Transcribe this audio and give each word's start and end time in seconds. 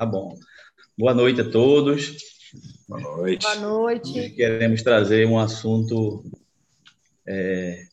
Tá 0.00 0.06
bom. 0.06 0.34
Boa 0.96 1.12
noite 1.12 1.42
a 1.42 1.50
todos. 1.50 2.16
Boa 2.88 3.02
noite. 3.02 3.42
Boa 3.42 3.56
noite. 3.56 4.18
Hoje 4.18 4.30
queremos 4.30 4.82
trazer 4.82 5.26
um 5.26 5.38
assunto 5.38 6.24
é, 7.26 7.84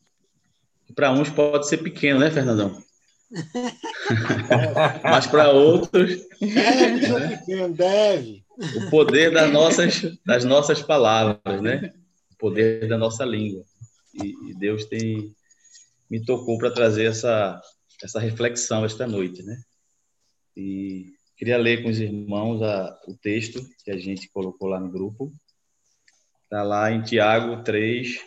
que 0.85 0.93
para 0.93 1.11
uns 1.11 1.29
pode 1.29 1.67
ser 1.67 1.79
pequeno, 1.79 2.17
né, 2.17 2.31
Fernandão? 2.31 2.81
Mas 5.03 5.27
para 5.27 5.51
outros. 5.51 6.25
Deve 6.39 7.05
ser 7.07 7.39
pequeno, 7.39 7.73
deve. 7.75 8.45
O 8.57 8.89
poder 8.89 9.33
das 9.33 9.51
nossas, 9.51 10.01
das 10.25 10.45
nossas 10.45 10.81
palavras, 10.81 11.61
né? 11.61 11.93
O 12.31 12.37
poder 12.37 12.87
da 12.87 12.97
nossa 12.97 13.25
língua. 13.25 13.65
E, 14.13 14.51
e 14.51 14.53
Deus 14.53 14.85
tem 14.85 15.35
me 16.09 16.23
tocou 16.23 16.57
para 16.57 16.71
trazer 16.71 17.03
essa, 17.03 17.61
essa 18.01 18.17
reflexão 18.17 18.85
esta 18.85 19.05
noite, 19.05 19.43
né? 19.43 19.61
E 20.55 21.16
queria 21.37 21.57
ler 21.57 21.83
com 21.83 21.89
os 21.89 21.99
irmãos 21.99 22.61
a, 22.63 22.99
o 23.07 23.15
texto 23.15 23.61
que 23.83 23.91
a 23.91 23.97
gente 23.97 24.27
colocou 24.29 24.67
lá 24.67 24.79
no 24.79 24.89
grupo. 24.89 25.31
Está 26.43 26.63
lá 26.63 26.91
em 26.91 27.03
Tiago 27.03 27.63
3, 27.63 28.19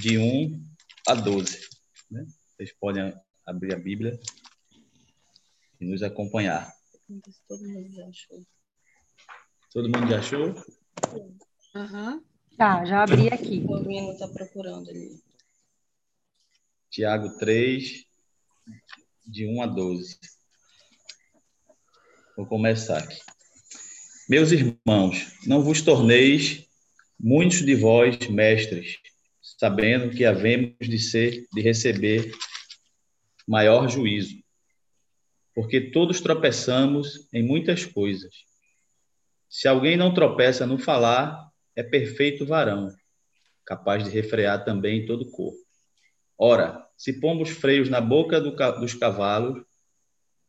de 0.00 0.18
1 0.18 0.60
a 1.06 1.14
12. 1.14 1.68
Né? 2.10 2.26
Vocês 2.48 2.72
podem 2.78 3.14
abrir 3.46 3.74
a 3.74 3.78
Bíblia 3.78 4.18
e 5.80 5.84
nos 5.84 6.02
acompanhar. 6.02 6.72
Todo 7.46 7.62
mundo 7.68 7.90
já 7.92 8.06
achou. 8.06 8.42
Todo 9.72 9.84
mundo 9.84 10.10
já 10.10 10.18
achou? 10.18 10.54
Aham. 11.74 12.22
Tá, 12.56 12.84
já 12.84 13.04
abri 13.04 13.28
aqui. 13.28 13.64
O 13.68 13.78
menino 13.78 14.12
está 14.12 14.26
procurando 14.26 14.90
ali. 14.90 15.22
Tiago 16.90 17.38
3, 17.38 18.04
de 19.24 19.46
1 19.46 19.62
a 19.62 19.66
12. 19.66 20.18
Vou 22.38 22.46
começar 22.46 22.98
aqui. 22.98 23.18
Meus 24.28 24.52
irmãos, 24.52 25.32
não 25.44 25.60
vos 25.60 25.82
torneis 25.82 26.68
muitos 27.18 27.66
de 27.66 27.74
vós 27.74 28.16
mestres, 28.28 29.00
sabendo 29.42 30.14
que 30.14 30.24
havemos 30.24 30.76
de 30.80 31.00
ser, 31.00 31.48
de 31.52 31.60
receber 31.60 32.30
maior 33.44 33.88
juízo. 33.88 34.36
Porque 35.52 35.90
todos 35.90 36.20
tropeçamos 36.20 37.28
em 37.32 37.42
muitas 37.42 37.84
coisas. 37.84 38.32
Se 39.50 39.66
alguém 39.66 39.96
não 39.96 40.14
tropeça 40.14 40.64
no 40.64 40.78
falar, 40.78 41.50
é 41.74 41.82
perfeito 41.82 42.46
varão, 42.46 42.94
capaz 43.66 44.04
de 44.04 44.10
refrear 44.10 44.64
também 44.64 45.04
todo 45.06 45.22
o 45.22 45.30
corpo. 45.32 45.58
Ora, 46.38 46.86
se 46.96 47.14
pomos 47.14 47.50
freios 47.50 47.88
na 47.88 48.00
boca 48.00 48.40
do, 48.40 48.52
dos 48.78 48.94
cavalos 48.94 49.60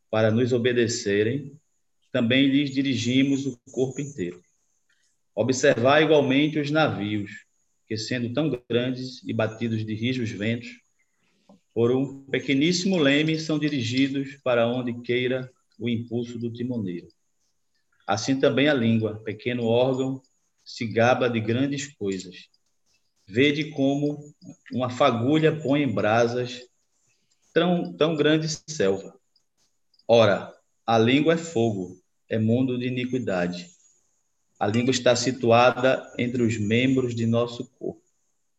para 0.08 0.30
nos 0.30 0.52
obedecerem, 0.52 1.59
também 2.12 2.46
lhes 2.46 2.70
dirigimos 2.70 3.46
o 3.46 3.58
corpo 3.70 4.00
inteiro. 4.00 4.42
Observar 5.34 6.02
igualmente 6.02 6.58
os 6.58 6.70
navios, 6.70 7.30
que 7.86 7.96
sendo 7.96 8.32
tão 8.32 8.50
grandes 8.68 9.22
e 9.24 9.32
batidos 9.32 9.84
de 9.84 9.94
rijos 9.94 10.30
ventos, 10.30 10.68
por 11.72 11.92
um 11.92 12.24
pequeníssimo 12.24 12.98
leme 12.98 13.38
são 13.38 13.58
dirigidos 13.58 14.36
para 14.42 14.66
onde 14.66 15.00
queira 15.02 15.50
o 15.78 15.88
impulso 15.88 16.38
do 16.38 16.52
timoneiro. 16.52 17.08
Assim 18.06 18.38
também 18.38 18.68
a 18.68 18.74
língua, 18.74 19.22
pequeno 19.22 19.64
órgão, 19.64 20.20
se 20.64 20.86
gaba 20.86 21.28
de 21.28 21.40
grandes 21.40 21.86
coisas. 21.94 22.48
Vede 23.26 23.70
como 23.70 24.18
uma 24.72 24.90
fagulha 24.90 25.60
põe 25.60 25.82
em 25.82 25.92
brasas 25.92 26.60
tão, 27.54 27.92
tão 27.96 28.16
grande 28.16 28.48
selva. 28.48 29.18
Ora, 30.06 30.52
a 30.84 30.98
língua 30.98 31.34
é 31.34 31.36
fogo, 31.36 31.99
é 32.30 32.38
mundo 32.38 32.78
de 32.78 32.86
iniquidade. 32.86 33.68
A 34.58 34.66
língua 34.66 34.92
está 34.92 35.16
situada 35.16 36.00
entre 36.16 36.42
os 36.42 36.56
membros 36.56 37.14
de 37.14 37.26
nosso 37.26 37.68
corpo 37.72 38.00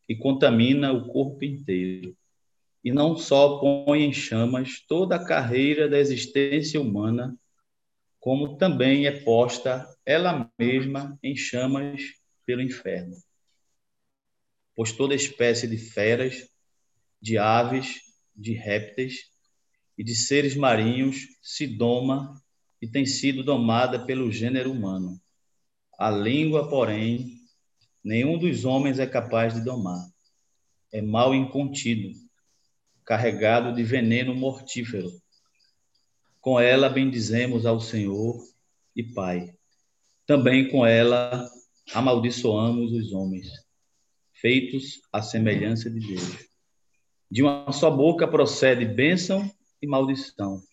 e 0.09 0.15
contamina 0.15 0.91
o 0.91 1.07
corpo 1.07 1.45
inteiro. 1.45 2.15
E 2.83 2.91
não 2.91 3.15
só 3.15 3.59
põe 3.59 4.03
em 4.03 4.11
chamas 4.11 4.81
toda 4.87 5.15
a 5.15 5.25
carreira 5.25 5.87
da 5.87 5.97
existência 5.97 6.81
humana, 6.81 7.37
como 8.19 8.57
também 8.57 9.07
é 9.07 9.21
posta 9.23 9.87
ela 10.05 10.51
mesma 10.59 11.17
em 11.23 11.35
chamas 11.35 12.01
pelo 12.45 12.61
inferno. 12.61 13.15
Pois 14.75 14.91
toda 14.91 15.15
espécie 15.15 15.67
de 15.67 15.77
feras, 15.77 16.49
de 17.21 17.37
aves, 17.37 18.01
de 18.35 18.53
répteis 18.53 19.29
e 19.97 20.03
de 20.03 20.15
seres 20.15 20.55
marinhos 20.55 21.27
se 21.41 21.67
doma 21.67 22.41
e 22.81 22.87
tem 22.87 23.05
sido 23.05 23.43
domada 23.43 24.03
pelo 24.05 24.31
gênero 24.31 24.71
humano. 24.71 25.21
A 25.99 26.09
língua, 26.09 26.67
porém, 26.67 27.37
nenhum 28.03 28.37
dos 28.37 28.65
homens 28.65 28.97
é 28.97 29.05
capaz 29.05 29.53
de 29.53 29.61
domar. 29.61 30.03
É 30.91 31.01
mal 31.01 31.35
incontido, 31.35 32.09
carregado 33.05 33.73
de 33.75 33.83
veneno 33.83 34.33
mortífero. 34.33 35.11
Com 36.41 36.59
ela 36.59 36.89
bendizemos 36.89 37.67
ao 37.67 37.79
Senhor 37.79 38.41
e 38.95 39.03
Pai. 39.03 39.53
Também 40.25 40.67
com 40.69 40.85
ela 40.85 41.47
amaldiçoamos 41.93 42.93
os 42.93 43.11
homens, 43.13 43.47
feitos 44.33 45.01
à 45.13 45.21
semelhança 45.21 45.89
de 45.89 45.99
Deus. 45.99 46.47
De 47.29 47.43
uma 47.43 47.71
só 47.71 47.91
boca 47.91 48.27
procede 48.27 48.85
bênção 48.85 49.49
e 49.81 49.87
maldição. 49.87 50.63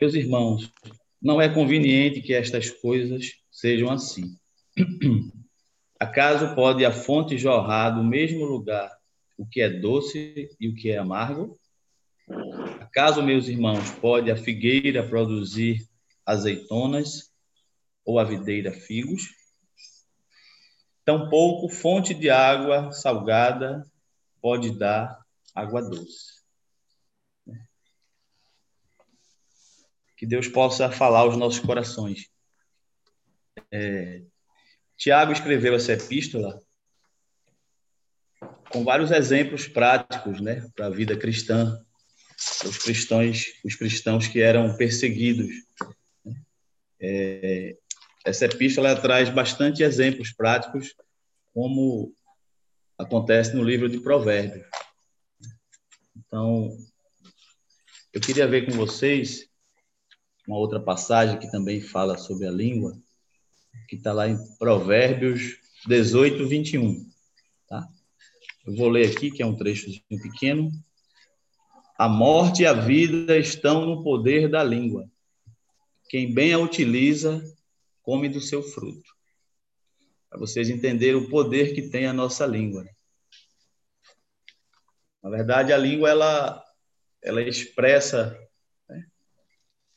Meus 0.00 0.14
irmãos, 0.14 0.72
não 1.20 1.40
é 1.40 1.48
conveniente 1.48 2.22
que 2.22 2.32
estas 2.32 2.70
coisas 2.70 3.32
sejam 3.50 3.90
assim. 3.90 4.36
Acaso 5.98 6.54
pode 6.54 6.84
a 6.84 6.92
fonte 6.92 7.36
jorrar 7.36 7.90
do 7.90 8.04
mesmo 8.04 8.44
lugar 8.44 8.96
o 9.36 9.44
que 9.44 9.60
é 9.60 9.68
doce 9.68 10.48
e 10.60 10.68
o 10.68 10.74
que 10.74 10.90
é 10.90 10.98
amargo? 10.98 11.58
Acaso, 12.80 13.22
meus 13.22 13.48
irmãos, 13.48 13.90
pode 14.00 14.30
a 14.30 14.36
figueira 14.36 15.02
produzir 15.02 15.88
azeitonas 16.24 17.32
ou 18.04 18.20
a 18.20 18.24
videira 18.24 18.70
figos? 18.70 19.22
Tampouco 21.04 21.68
fonte 21.68 22.14
de 22.14 22.30
água 22.30 22.92
salgada 22.92 23.84
pode 24.40 24.78
dar 24.78 25.18
água 25.52 25.82
doce. 25.82 26.37
Que 30.18 30.26
Deus 30.26 30.48
possa 30.48 30.90
falar 30.90 31.20
aos 31.20 31.36
nossos 31.36 31.60
corações. 31.60 32.28
É, 33.70 34.22
Tiago 34.96 35.32
escreveu 35.32 35.76
essa 35.76 35.92
epístola 35.92 36.60
com 38.68 38.82
vários 38.82 39.12
exemplos 39.12 39.68
práticos, 39.68 40.40
né, 40.40 40.68
para 40.74 40.86
a 40.86 40.90
vida 40.90 41.16
cristã, 41.16 41.80
os 42.64 42.78
cristãos, 42.78 43.44
os 43.64 43.76
cristãos 43.76 44.26
que 44.26 44.40
eram 44.40 44.76
perseguidos. 44.76 45.48
É, 47.00 47.76
essa 48.24 48.46
epístola 48.46 49.00
traz 49.00 49.30
bastante 49.30 49.84
exemplos 49.84 50.32
práticos, 50.32 50.94
como 51.54 52.12
acontece 52.98 53.54
no 53.54 53.62
livro 53.62 53.88
de 53.88 54.00
Provérbios. 54.00 54.66
Então, 56.16 56.76
eu 58.12 58.20
queria 58.20 58.48
ver 58.48 58.66
com 58.66 58.72
vocês 58.72 59.47
uma 60.48 60.56
outra 60.56 60.80
passagem 60.80 61.38
que 61.38 61.50
também 61.50 61.78
fala 61.78 62.16
sobre 62.16 62.46
a 62.46 62.50
língua, 62.50 62.98
que 63.86 63.96
está 63.96 64.14
lá 64.14 64.26
em 64.26 64.38
Provérbios 64.56 65.58
18, 65.86 66.48
21. 66.48 67.06
Tá? 67.68 67.86
Eu 68.66 68.74
vou 68.74 68.88
ler 68.88 69.10
aqui, 69.10 69.30
que 69.30 69.42
é 69.42 69.46
um 69.46 69.54
trecho 69.54 69.90
pequeno. 70.08 70.70
A 71.98 72.08
morte 72.08 72.62
e 72.62 72.66
a 72.66 72.72
vida 72.72 73.36
estão 73.36 73.84
no 73.84 74.02
poder 74.02 74.48
da 74.48 74.64
língua. 74.64 75.06
Quem 76.08 76.32
bem 76.32 76.54
a 76.54 76.58
utiliza, 76.58 77.44
come 78.02 78.26
do 78.26 78.40
seu 78.40 78.62
fruto. 78.62 79.14
Para 80.30 80.38
vocês 80.38 80.70
entenderem 80.70 81.16
o 81.16 81.28
poder 81.28 81.74
que 81.74 81.82
tem 81.82 82.06
a 82.06 82.12
nossa 82.14 82.46
língua. 82.46 82.88
Na 85.22 85.28
verdade, 85.28 85.74
a 85.74 85.76
língua 85.76 86.08
ela, 86.08 86.64
ela 87.22 87.42
expressa 87.42 88.47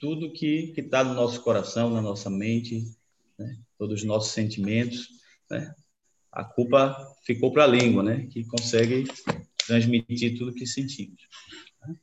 tudo 0.01 0.33
que 0.33 0.74
está 0.75 1.03
no 1.03 1.13
nosso 1.13 1.39
coração, 1.42 1.92
na 1.92 2.01
nossa 2.01 2.27
mente, 2.27 2.92
né? 3.38 3.56
todos 3.77 4.01
os 4.01 4.07
nossos 4.07 4.31
sentimentos. 4.31 5.07
Né? 5.48 5.75
A 6.31 6.44
culpa 6.44 6.98
ficou 7.24 7.53
para 7.53 7.65
a 7.65 7.68
língua, 7.68 8.01
né? 8.01 8.27
que 8.31 8.44
consegue 8.45 9.06
transmitir 9.68 10.39
tudo 10.39 10.56
que 10.56 10.65
sentimos. 10.65 11.21
Né? 11.86 11.95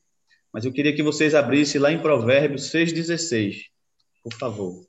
Mas 0.52 0.64
eu 0.64 0.72
queria 0.72 0.94
que 0.94 1.02
vocês 1.02 1.34
abrissem 1.34 1.80
lá 1.80 1.90
em 1.90 2.00
Provérbios 2.00 2.70
6,16, 2.70 3.64
por 4.22 4.32
favor, 4.34 4.86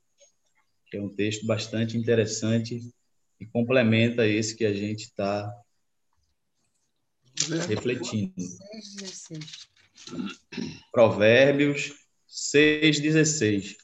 que 0.92 0.98
é 0.98 1.02
um 1.02 1.10
texto 1.10 1.48
bastante 1.48 1.98
interessante 1.98 2.80
e 3.40 3.46
complementa 3.48 4.28
esse 4.28 4.56
que 4.56 4.66
a 4.66 4.74
gente 4.74 5.06
está 5.06 5.52
refletindo. 7.68 8.36
Provérbios 10.92 11.99
6,16. 12.30 13.76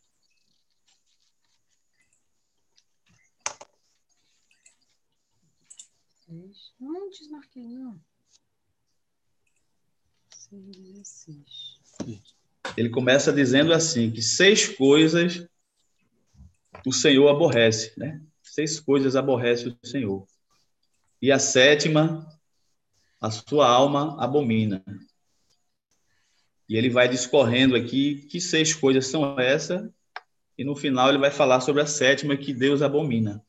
Não 6.79 7.09
desmarquei, 7.09 7.67
não. 7.67 7.99
6,16. 10.51 12.35
Ele 12.77 12.89
começa 12.89 13.33
dizendo 13.33 13.73
assim: 13.73 14.11
que 14.11 14.21
seis 14.21 14.67
coisas 14.67 15.47
o 16.85 16.93
Senhor 16.93 17.27
aborrece, 17.29 17.97
né? 17.97 18.21
Seis 18.43 18.79
coisas 18.79 19.15
aborrece 19.15 19.67
o 19.67 19.87
Senhor. 19.87 20.27
E 21.21 21.31
a 21.31 21.39
sétima, 21.39 22.27
a 23.19 23.31
sua 23.31 23.67
alma 23.67 24.21
abomina. 24.23 24.83
E 26.67 26.75
ele 26.75 26.89
vai 26.89 27.07
discorrendo 27.07 27.75
aqui 27.75 28.27
que 28.27 28.41
seis 28.41 28.73
coisas 28.73 29.07
são 29.07 29.39
essas, 29.39 29.89
e 30.57 30.63
no 30.63 30.75
final 30.75 31.09
ele 31.09 31.17
vai 31.17 31.31
falar 31.31 31.61
sobre 31.61 31.81
a 31.81 31.85
sétima 31.85 32.37
que 32.37 32.53
Deus 32.53 32.81
abomina. 32.81 33.45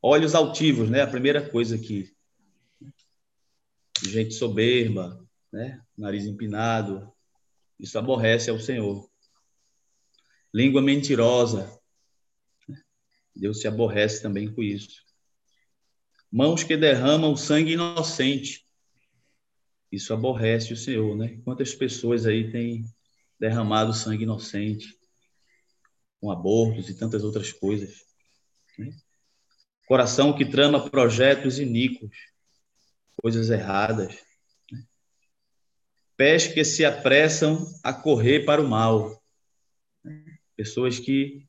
Olhos 0.00 0.34
altivos, 0.34 0.88
né? 0.88 1.02
A 1.02 1.06
primeira 1.06 1.50
coisa 1.50 1.74
aqui. 1.74 2.14
Gente 4.02 4.34
soberba, 4.34 5.26
né? 5.52 5.82
Nariz 5.96 6.24
empinado. 6.24 7.12
Isso 7.78 7.98
aborrece 7.98 8.48
ao 8.50 8.60
Senhor. 8.60 9.10
Língua 10.54 10.80
mentirosa. 10.80 11.76
Deus 13.34 13.60
se 13.60 13.66
aborrece 13.66 14.22
também 14.22 14.52
com 14.52 14.62
isso. 14.62 15.02
Mãos 16.30 16.62
que 16.62 16.76
derramam 16.76 17.36
sangue 17.36 17.72
inocente. 17.72 18.67
Isso 19.90 20.12
aborrece 20.12 20.72
o 20.72 20.76
Senhor, 20.76 21.16
né? 21.16 21.40
Quantas 21.44 21.74
pessoas 21.74 22.26
aí 22.26 22.50
têm 22.50 22.84
derramado 23.38 23.94
sangue 23.94 24.24
inocente 24.24 24.98
com 26.20 26.30
abortos 26.30 26.88
e 26.88 26.94
tantas 26.94 27.22
outras 27.24 27.52
coisas. 27.52 28.04
Né? 28.78 28.94
Coração 29.86 30.36
que 30.36 30.44
trama 30.44 30.90
projetos 30.90 31.58
iníquos, 31.58 32.10
coisas 33.22 33.50
erradas. 33.50 34.18
Né? 34.70 34.84
Pés 36.16 36.46
que 36.48 36.64
se 36.64 36.84
apressam 36.84 37.64
a 37.82 37.92
correr 37.92 38.44
para 38.44 38.60
o 38.60 38.68
mal. 38.68 39.22
Né? 40.04 40.38
Pessoas 40.56 40.98
que 40.98 41.46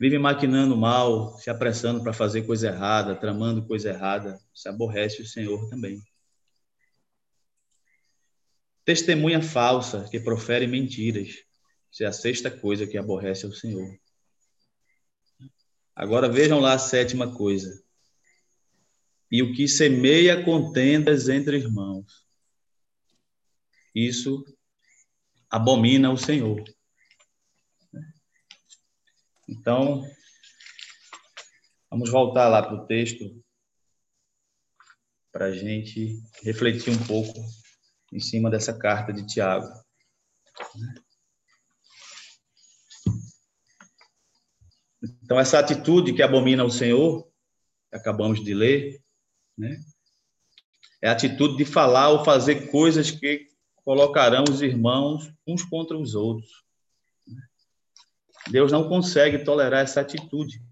vivem 0.00 0.18
maquinando 0.18 0.76
mal, 0.76 1.36
se 1.36 1.50
apressando 1.50 2.02
para 2.02 2.14
fazer 2.14 2.42
coisa 2.42 2.68
errada, 2.68 3.14
tramando 3.14 3.66
coisa 3.66 3.90
errada. 3.90 4.40
Isso 4.54 4.68
aborrece 4.68 5.20
o 5.20 5.26
Senhor 5.26 5.68
também. 5.68 6.02
Testemunha 8.90 9.40
falsa 9.40 10.08
que 10.10 10.18
profere 10.18 10.66
mentiras. 10.66 11.28
Isso 11.92 12.02
é 12.02 12.06
a 12.06 12.12
sexta 12.12 12.50
coisa 12.50 12.88
que 12.88 12.98
aborrece 12.98 13.46
o 13.46 13.52
Senhor. 13.52 13.88
Agora 15.94 16.28
vejam 16.28 16.58
lá 16.58 16.72
a 16.72 16.78
sétima 16.78 17.32
coisa. 17.32 17.84
E 19.30 19.44
o 19.44 19.54
que 19.54 19.68
semeia 19.68 20.44
contendas 20.44 21.28
entre 21.28 21.56
irmãos. 21.56 22.26
Isso 23.94 24.44
abomina 25.48 26.10
o 26.10 26.16
Senhor. 26.16 26.64
Então, 29.48 30.02
vamos 31.88 32.10
voltar 32.10 32.48
lá 32.48 32.60
para 32.60 32.74
o 32.74 32.86
texto 32.88 33.40
para 35.30 35.44
a 35.44 35.52
gente 35.52 36.20
refletir 36.42 36.90
um 36.90 37.06
pouco 37.06 37.38
em 38.12 38.20
cima 38.20 38.50
dessa 38.50 38.76
carta 38.76 39.12
de 39.12 39.26
Tiago. 39.26 39.68
Então, 45.22 45.38
essa 45.38 45.58
atitude 45.58 46.12
que 46.12 46.22
abomina 46.22 46.64
o 46.64 46.70
Senhor, 46.70 47.26
que 47.88 47.96
acabamos 47.96 48.42
de 48.44 48.52
ler, 48.52 49.00
né? 49.56 49.80
é 51.02 51.08
a 51.08 51.12
atitude 51.12 51.56
de 51.56 51.64
falar 51.64 52.10
ou 52.10 52.24
fazer 52.24 52.70
coisas 52.70 53.10
que 53.10 53.48
colocarão 53.84 54.44
os 54.48 54.60
irmãos 54.60 55.32
uns 55.46 55.62
contra 55.62 55.96
os 55.96 56.14
outros. 56.14 56.64
Deus 58.50 58.70
não 58.70 58.88
consegue 58.88 59.38
tolerar 59.44 59.82
essa 59.82 60.00
atitude, 60.00 60.62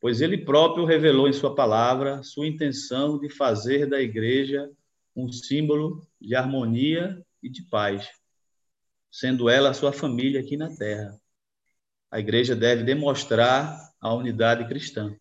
pois 0.00 0.20
ele 0.20 0.44
próprio 0.44 0.84
revelou 0.84 1.28
em 1.28 1.32
sua 1.32 1.54
palavra 1.54 2.22
sua 2.22 2.46
intenção 2.46 3.18
de 3.18 3.28
fazer 3.28 3.86
da 3.86 4.00
igreja 4.00 4.70
um 5.14 5.30
símbolo 5.30 6.06
de 6.20 6.34
harmonia 6.34 7.24
e 7.42 7.48
de 7.48 7.62
paz, 7.64 8.08
sendo 9.10 9.48
ela 9.48 9.70
a 9.70 9.74
sua 9.74 9.92
família 9.92 10.40
aqui 10.40 10.56
na 10.56 10.74
terra. 10.74 11.20
A 12.10 12.20
igreja 12.20 12.54
deve 12.54 12.82
demonstrar 12.82 13.78
a 14.00 14.14
unidade 14.14 14.66
cristã. 14.68 15.16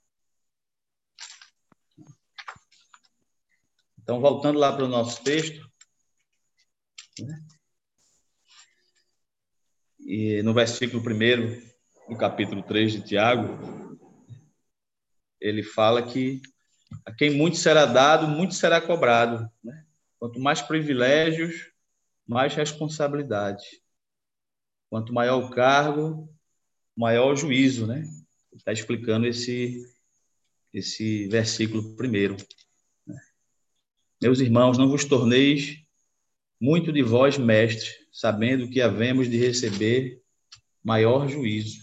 Então, 4.01 4.19
voltando 4.19 4.59
lá 4.59 4.75
para 4.75 4.85
o 4.85 4.89
nosso 4.89 5.23
texto, 5.23 5.69
né? 7.19 7.45
e 9.99 10.41
no 10.43 10.53
versículo 10.53 11.01
1 11.01 12.09
do 12.09 12.17
capítulo 12.17 12.63
3 12.63 12.91
de 12.91 13.01
Tiago, 13.01 13.97
ele 15.39 15.63
fala 15.63 16.03
que 16.03 16.41
a 17.05 17.11
quem 17.11 17.31
muito 17.31 17.57
será 17.57 17.85
dado, 17.85 18.27
muito 18.27 18.53
será 18.53 18.79
cobrado. 18.79 19.49
Né? 19.63 19.85
Quanto 20.19 20.39
mais 20.39 20.61
privilégios, 20.61 21.71
mais 22.27 22.53
responsabilidade. 22.53 23.63
Quanto 24.89 25.13
maior 25.13 25.43
o 25.43 25.49
cargo, 25.49 26.29
maior 26.95 27.33
o 27.33 27.35
juízo, 27.35 27.87
né? 27.87 28.03
Está 28.53 28.71
explicando 28.71 29.25
esse 29.25 29.81
esse 30.73 31.27
versículo 31.27 31.95
primeiro. 31.95 32.37
Né? 33.05 33.19
Meus 34.21 34.39
irmãos, 34.39 34.77
não 34.77 34.87
vos 34.87 35.03
torneis 35.03 35.83
muito 36.59 36.93
de 36.93 37.01
vós 37.01 37.37
mestres, 37.37 37.93
sabendo 38.11 38.69
que 38.69 38.81
havemos 38.81 39.29
de 39.29 39.37
receber 39.37 40.21
maior 40.83 41.27
juízo. 41.27 41.81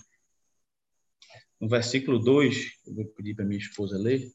No 1.60 1.68
versículo 1.68 2.18
2, 2.18 2.84
eu 2.86 2.94
vou 2.94 3.04
pedir 3.06 3.34
para 3.34 3.44
minha 3.44 3.58
esposa 3.58 3.98
ler 3.98 4.32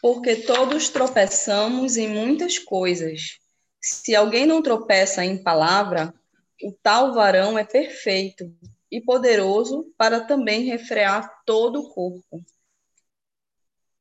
porque 0.00 0.36
todos 0.36 0.88
tropeçamos 0.88 1.96
em 1.96 2.08
muitas 2.08 2.58
coisas. 2.58 3.38
Se 3.80 4.14
alguém 4.14 4.46
não 4.46 4.62
tropeça 4.62 5.24
em 5.24 5.42
palavra, 5.42 6.14
o 6.62 6.72
tal 6.82 7.14
varão 7.14 7.58
é 7.58 7.64
perfeito 7.64 8.52
e 8.90 9.00
poderoso 9.00 9.92
para 9.96 10.20
também 10.20 10.64
refrear 10.64 11.42
todo 11.44 11.80
o 11.80 11.90
corpo. 11.90 12.44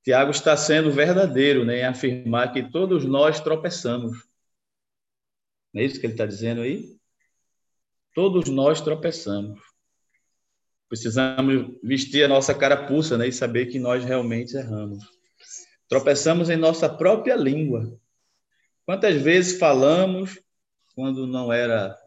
Tiago 0.04 0.32
está 0.32 0.56
sendo 0.58 0.92
verdadeiro 0.92 1.66
né, 1.66 1.80
em 1.80 1.86
afirmar 1.86 2.52
que 2.52 2.64
todos 2.72 3.06
nós 3.06 3.40
tropeçamos. 3.40 4.26
Não 5.74 5.82
é 5.82 5.86
isso 5.86 6.00
que 6.00 6.06
ele 6.06 6.14
está 6.14 6.26
dizendo 6.26 6.62
aí? 6.62 6.98
Todos 8.16 8.50
nós 8.50 8.82
tropeçamos. 8.82 9.60
Precisamos 10.88 11.78
vestir 11.84 12.24
a 12.24 12.28
nossa 12.28 12.56
carapuça 12.56 13.18
né, 13.18 13.28
e 13.28 13.32
saber 13.32 13.68
que 13.68 13.78
nós 13.78 14.04
realmente 14.04 14.56
erramos. 14.58 15.19
Tropeçamos 15.90 16.52
em 16.52 16.56
nossa 16.56 16.88
própria 16.88 17.36
língua. 17.36 18.00
Quantas 18.86 19.20
vezes 19.20 19.58
falamos 19.58 20.40
quando 20.94 21.26
não 21.26 21.52
era 21.52 21.98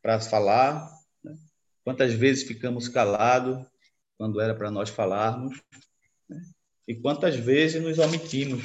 para 0.00 0.20
falar? 0.20 0.88
Né? 1.22 1.36
Quantas 1.84 2.14
vezes 2.14 2.44
ficamos 2.44 2.88
calados 2.88 3.66
quando 4.16 4.40
era 4.40 4.54
para 4.54 4.70
nós 4.70 4.90
falarmos? 4.90 5.60
Né? 6.28 6.40
E 6.86 6.94
quantas 6.94 7.34
vezes 7.34 7.82
nos 7.82 7.98
omitimos 7.98 8.62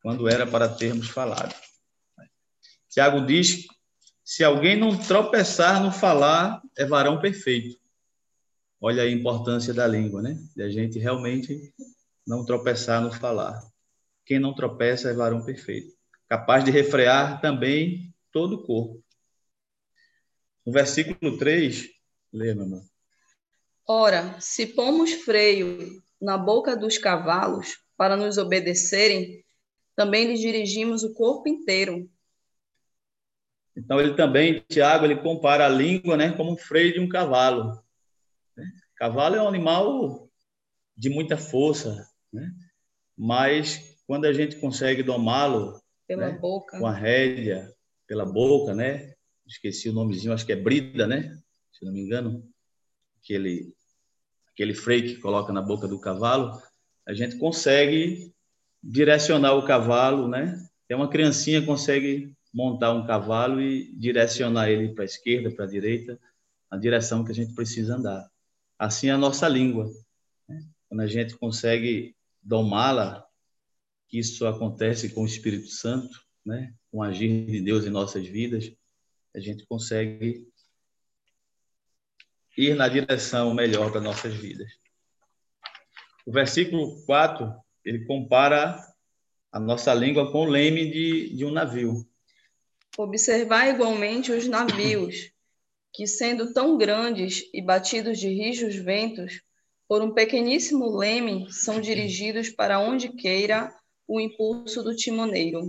quando 0.00 0.26
era 0.26 0.46
para 0.46 0.66
termos 0.66 1.10
falado? 1.10 1.54
Tiago 2.88 3.26
diz: 3.26 3.66
se 4.24 4.42
alguém 4.42 4.78
não 4.78 4.96
tropeçar 4.96 5.82
no 5.82 5.92
falar, 5.92 6.62
é 6.76 6.86
varão 6.86 7.20
perfeito. 7.20 7.78
Olha 8.80 9.02
a 9.02 9.10
importância 9.10 9.74
da 9.74 9.86
língua, 9.86 10.22
né? 10.22 10.38
De 10.56 10.62
a 10.62 10.70
gente 10.70 10.98
realmente 10.98 11.74
não 12.26 12.44
tropeçar 12.44 13.02
no 13.02 13.12
falar. 13.12 13.60
Quem 14.24 14.38
não 14.38 14.54
tropeça 14.54 15.10
é 15.10 15.14
varão 15.14 15.44
perfeito, 15.44 15.94
capaz 16.28 16.64
de 16.64 16.70
refrear 16.70 17.40
também 17.40 18.14
todo 18.32 18.56
o 18.56 18.62
corpo. 18.62 19.02
No 20.64 20.72
versículo 20.72 21.36
3, 21.36 21.88
lê, 22.32 22.54
mamãe. 22.54 22.80
Ora, 23.86 24.40
se 24.40 24.66
pomos 24.66 25.12
freio 25.12 26.02
na 26.20 26.38
boca 26.38 26.74
dos 26.74 26.96
cavalos 26.96 27.78
para 27.96 28.16
nos 28.16 28.38
obedecerem, 28.38 29.44
também 29.94 30.26
lhes 30.26 30.40
dirigimos 30.40 31.04
o 31.04 31.12
corpo 31.12 31.48
inteiro. 31.48 32.10
Então 33.76 34.00
ele 34.00 34.14
também, 34.14 34.64
Tiago, 34.68 35.04
ele 35.04 35.16
compara 35.16 35.66
a 35.66 35.68
língua, 35.68 36.16
né, 36.16 36.32
como 36.32 36.52
um 36.52 36.56
freio 36.56 36.94
de 36.94 37.00
um 37.00 37.08
cavalo. 37.08 37.78
Cavalo 38.96 39.36
é 39.36 39.42
um 39.42 39.48
animal 39.48 40.30
de 40.96 41.10
muita 41.10 41.36
força, 41.36 42.08
né? 42.34 42.52
Mas 43.16 43.96
quando 44.06 44.26
a 44.26 44.32
gente 44.32 44.56
consegue 44.56 45.02
domá-lo 45.02 45.80
pela 46.06 46.30
né? 46.30 46.38
boca, 46.38 46.78
com 46.78 46.86
a 46.86 46.92
rédea, 46.92 47.72
pela 48.06 48.26
boca, 48.26 48.74
né? 48.74 49.14
Esqueci 49.46 49.88
o 49.88 49.92
nomezinho, 49.92 50.32
acho 50.32 50.44
que 50.44 50.52
é 50.52 50.56
brida, 50.56 51.06
né? 51.06 51.38
Se 51.72 51.84
não 51.84 51.92
me 51.92 52.00
engano, 52.00 52.46
aquele 53.18 53.72
aquele 54.52 54.74
freio 54.74 55.02
que 55.02 55.16
coloca 55.16 55.52
na 55.52 55.60
boca 55.60 55.88
do 55.88 55.98
cavalo, 55.98 56.62
a 57.06 57.12
gente 57.12 57.36
consegue 57.38 58.32
direcionar 58.80 59.54
o 59.54 59.66
cavalo, 59.66 60.28
né? 60.28 60.64
Tem 60.86 60.96
uma 60.96 61.08
criancinha 61.08 61.64
consegue 61.64 62.32
montar 62.52 62.92
um 62.92 63.04
cavalo 63.04 63.60
e 63.60 63.92
direcionar 63.96 64.70
ele 64.70 64.94
para 64.94 65.02
a 65.02 65.06
esquerda, 65.06 65.50
para 65.50 65.64
a 65.64 65.68
direita, 65.68 66.20
a 66.70 66.76
direção 66.76 67.24
que 67.24 67.32
a 67.32 67.34
gente 67.34 67.52
precisa 67.52 67.96
andar. 67.96 68.30
Assim 68.78 69.08
é 69.08 69.10
a 69.10 69.18
nossa 69.18 69.48
língua. 69.48 69.90
Né? 70.48 70.62
Quando 70.88 71.00
a 71.00 71.06
gente 71.06 71.36
consegue 71.36 72.13
domá-la, 72.44 73.26
que 74.08 74.18
isso 74.18 74.46
acontece 74.46 75.08
com 75.08 75.22
o 75.22 75.26
Espírito 75.26 75.68
Santo, 75.68 76.22
né? 76.44 76.74
com 76.90 76.98
o 76.98 77.02
agir 77.02 77.46
de 77.46 77.60
Deus 77.60 77.86
em 77.86 77.90
nossas 77.90 78.26
vidas, 78.26 78.70
a 79.34 79.40
gente 79.40 79.66
consegue 79.66 80.46
ir 82.56 82.74
na 82.76 82.86
direção 82.86 83.52
melhor 83.54 83.90
para 83.90 84.00
nossas 84.00 84.34
vidas. 84.34 84.70
O 86.26 86.32
versículo 86.32 87.04
4, 87.04 87.52
ele 87.84 88.04
compara 88.04 88.78
a 89.50 89.58
nossa 89.58 89.92
língua 89.92 90.30
com 90.30 90.42
o 90.42 90.48
leme 90.48 90.90
de, 90.90 91.36
de 91.36 91.44
um 91.44 91.50
navio. 91.50 92.06
Observar 92.96 93.68
igualmente 93.68 94.30
os 94.30 94.46
navios, 94.46 95.32
que 95.92 96.06
sendo 96.06 96.52
tão 96.52 96.78
grandes 96.78 97.42
e 97.52 97.60
batidos 97.60 98.18
de 98.18 98.28
rijos 98.28 98.76
ventos, 98.76 99.42
por 99.94 100.02
um 100.02 100.10
pequeníssimo 100.10 100.90
leme, 100.96 101.46
são 101.52 101.80
dirigidos 101.80 102.50
para 102.50 102.80
onde 102.80 103.10
queira 103.10 103.72
o 104.08 104.20
impulso 104.20 104.82
do 104.82 104.96
timoneiro. 104.96 105.60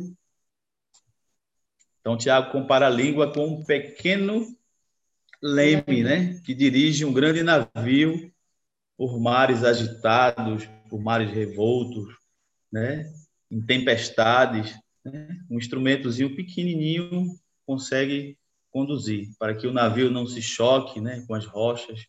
Então, 1.99 2.17
Tiago 2.17 2.51
compara 2.51 2.87
a 2.87 2.89
língua 2.89 3.31
com 3.31 3.45
um 3.45 3.63
pequeno 3.63 4.47
leme, 5.39 6.03
né? 6.03 6.41
Que 6.43 6.55
dirige 6.55 7.05
um 7.05 7.13
grande 7.13 7.43
navio 7.43 8.33
por 8.97 9.19
mares 9.19 9.63
agitados, 9.63 10.67
por 10.89 10.99
mares 10.99 11.29
revoltos, 11.29 12.11
né? 12.71 13.07
Em 13.51 13.61
tempestades, 13.61 14.75
né? 15.05 15.37
um 15.47 15.59
instrumentozinho 15.59 16.35
pequenininho 16.35 17.27
consegue 17.63 18.39
conduzir 18.71 19.29
para 19.37 19.53
que 19.53 19.67
o 19.67 19.71
navio 19.71 20.09
não 20.09 20.25
se 20.25 20.41
choque, 20.41 20.99
né? 20.99 21.23
Com 21.27 21.35
as 21.35 21.45
rochas. 21.45 22.07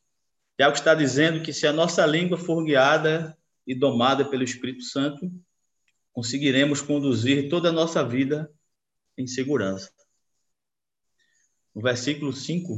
Tiago 0.57 0.75
está 0.75 0.95
dizendo 0.95 1.43
que 1.43 1.53
se 1.53 1.67
a 1.67 1.73
nossa 1.73 2.07
língua 2.07 2.39
for 2.39 2.65
guiada 2.65 3.37
e 3.67 3.75
domada 3.75 4.25
pelo 4.25 4.43
Espírito 4.43 4.83
Santo, 4.85 5.31
conseguiremos 6.13 6.81
conduzir 6.81 7.51
toda 7.51 7.69
a 7.69 7.73
nossa 7.73 8.03
vida 8.03 8.51
em 9.19 9.27
segurança. 9.27 9.93
No 11.75 11.83
versículo 11.83 12.33
5. 12.33 12.75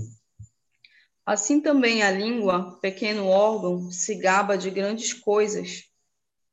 Assim 1.25 1.61
também 1.61 2.02
a 2.02 2.11
língua, 2.11 2.80
pequeno 2.80 3.26
órgão, 3.26 3.92
se 3.92 4.16
gaba 4.16 4.58
de 4.58 4.70
grandes 4.70 5.12
coisas. 5.12 5.85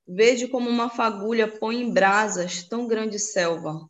Vede 0.07 0.47
como 0.47 0.69
uma 0.69 0.91
fagulha 0.91 1.47
põe 1.47 1.81
em 1.81 1.91
brasas 1.91 2.61
tão 2.61 2.87
grande 2.87 3.17
selva. 3.17 3.89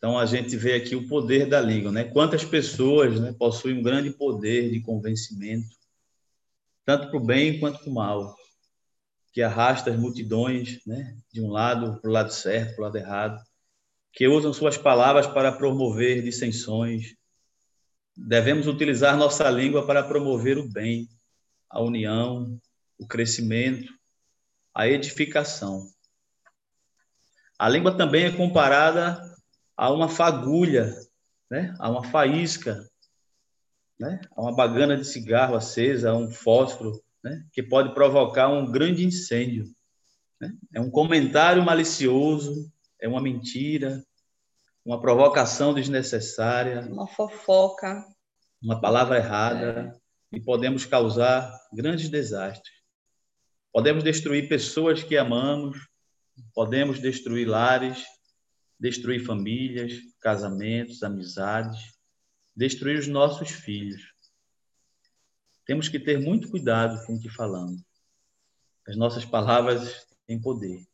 Então 0.00 0.18
a 0.18 0.24
gente 0.24 0.56
vê 0.56 0.76
aqui 0.76 0.96
o 0.96 1.06
poder 1.06 1.46
da 1.46 1.60
língua, 1.60 1.92
né? 1.92 2.04
Quantas 2.04 2.42
pessoas 2.42 3.20
né, 3.20 3.34
possuem 3.38 3.78
um 3.78 3.82
grande 3.82 4.10
poder 4.10 4.70
de 4.70 4.80
convencimento, 4.80 5.76
tanto 6.86 7.08
para 7.08 7.18
o 7.18 7.24
bem 7.24 7.60
quanto 7.60 7.80
para 7.80 7.90
o 7.90 7.92
mal 7.92 8.34
que 9.30 9.42
arrasta 9.42 9.90
as 9.90 9.98
multidões 9.98 10.80
né, 10.86 11.18
de 11.30 11.42
um 11.42 11.50
lado 11.50 12.00
para 12.00 12.08
o 12.08 12.12
lado 12.12 12.32
certo, 12.32 12.76
para 12.76 12.80
o 12.80 12.84
lado 12.84 12.96
errado, 12.96 13.44
que 14.10 14.26
usam 14.26 14.54
suas 14.54 14.78
palavras 14.78 15.26
para 15.26 15.52
promover 15.52 16.22
dissensões. 16.22 17.14
Devemos 18.16 18.66
utilizar 18.66 19.18
nossa 19.18 19.48
língua 19.50 19.86
para 19.86 20.02
promover 20.02 20.56
o 20.56 20.66
bem, 20.66 21.10
a 21.68 21.78
união, 21.80 22.58
o 22.98 23.06
crescimento, 23.06 23.92
a 24.74 24.88
edificação. 24.88 25.86
A 27.58 27.68
língua 27.68 27.94
também 27.94 28.24
é 28.24 28.32
comparada 28.32 29.29
a 29.80 29.90
uma 29.90 30.10
fagulha, 30.10 30.94
né? 31.50 31.74
a 31.78 31.88
uma 31.88 32.04
faísca, 32.04 32.86
né? 33.98 34.20
a 34.36 34.42
uma 34.42 34.54
bagana 34.54 34.94
de 34.94 35.06
cigarro 35.06 35.56
acesa, 35.56 36.10
a 36.10 36.14
um 36.14 36.30
fósforo 36.30 37.02
né, 37.24 37.46
que 37.50 37.62
pode 37.62 37.94
provocar 37.94 38.48
um 38.48 38.70
grande 38.70 39.06
incêndio. 39.06 39.64
Né? 40.38 40.52
É 40.74 40.80
um 40.82 40.90
comentário 40.90 41.64
malicioso, 41.64 42.70
é 43.00 43.08
uma 43.08 43.22
mentira, 43.22 44.04
uma 44.84 45.00
provocação 45.00 45.72
desnecessária, 45.72 46.82
uma 46.82 47.06
fofoca, 47.06 48.04
uma 48.62 48.82
palavra 48.82 49.16
errada, 49.16 49.98
é. 50.30 50.36
e 50.36 50.40
podemos 50.42 50.84
causar 50.84 51.58
grandes 51.72 52.10
desastres. 52.10 52.74
Podemos 53.72 54.04
destruir 54.04 54.46
pessoas 54.46 55.02
que 55.02 55.16
amamos, 55.16 55.78
podemos 56.52 57.00
destruir 57.00 57.48
lares, 57.48 58.04
destruir 58.80 59.24
famílias, 59.26 60.00
casamentos, 60.20 61.02
amizades, 61.02 61.92
destruir 62.56 62.98
os 62.98 63.06
nossos 63.06 63.50
filhos. 63.50 64.14
Temos 65.66 65.88
que 65.88 66.00
ter 66.00 66.18
muito 66.18 66.48
cuidado 66.48 67.04
com 67.06 67.14
o 67.14 67.20
que 67.20 67.28
falamos. 67.28 67.82
As 68.88 68.96
nossas 68.96 69.24
palavras 69.24 70.06
têm 70.26 70.40
poder. 70.40 70.88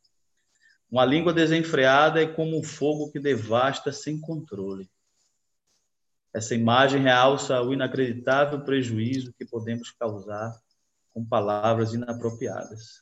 Uma 0.91 1.05
língua 1.05 1.33
desenfreada 1.33 2.21
é 2.21 2.27
como 2.27 2.59
um 2.59 2.63
fogo 2.63 3.09
que 3.11 3.19
devasta 3.19 3.91
sem 3.91 4.19
controle. 4.19 4.89
Essa 6.33 6.53
imagem 6.53 7.01
realça 7.01 7.61
o 7.61 7.73
inacreditável 7.73 8.63
prejuízo 8.63 9.33
que 9.33 9.45
podemos 9.45 9.91
causar 9.91 10.55
com 11.13 11.25
palavras 11.25 11.93
inapropriadas. 11.93 13.01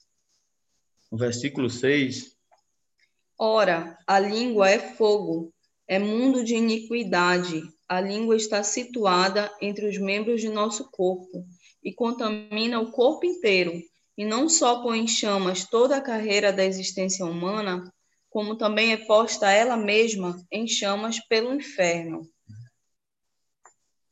No 1.11 1.17
versículo 1.17 1.69
6. 1.69 2.34
Ora, 3.37 3.97
a 4.07 4.17
língua 4.17 4.69
é 4.69 4.79
fogo, 4.79 5.53
é 5.87 5.99
mundo 5.99 6.43
de 6.43 6.55
iniquidade. 6.55 7.63
A 7.87 7.99
língua 7.99 8.35
está 8.35 8.63
situada 8.63 9.51
entre 9.61 9.87
os 9.87 9.97
membros 9.97 10.41
de 10.41 10.49
nosso 10.49 10.89
corpo 10.89 11.45
e 11.83 11.93
contamina 11.93 12.79
o 12.79 12.91
corpo 12.91 13.25
inteiro, 13.25 13.73
e 14.17 14.25
não 14.25 14.47
só 14.47 14.81
põe 14.81 15.01
em 15.01 15.07
chamas 15.07 15.65
toda 15.65 15.97
a 15.97 16.01
carreira 16.01 16.51
da 16.51 16.63
existência 16.63 17.25
humana, 17.25 17.91
como 18.29 18.55
também 18.55 18.93
é 18.93 18.97
posta 18.97 19.51
ela 19.51 19.77
mesma 19.77 20.41
em 20.51 20.67
chamas 20.67 21.19
pelo 21.27 21.53
inferno. 21.53 22.27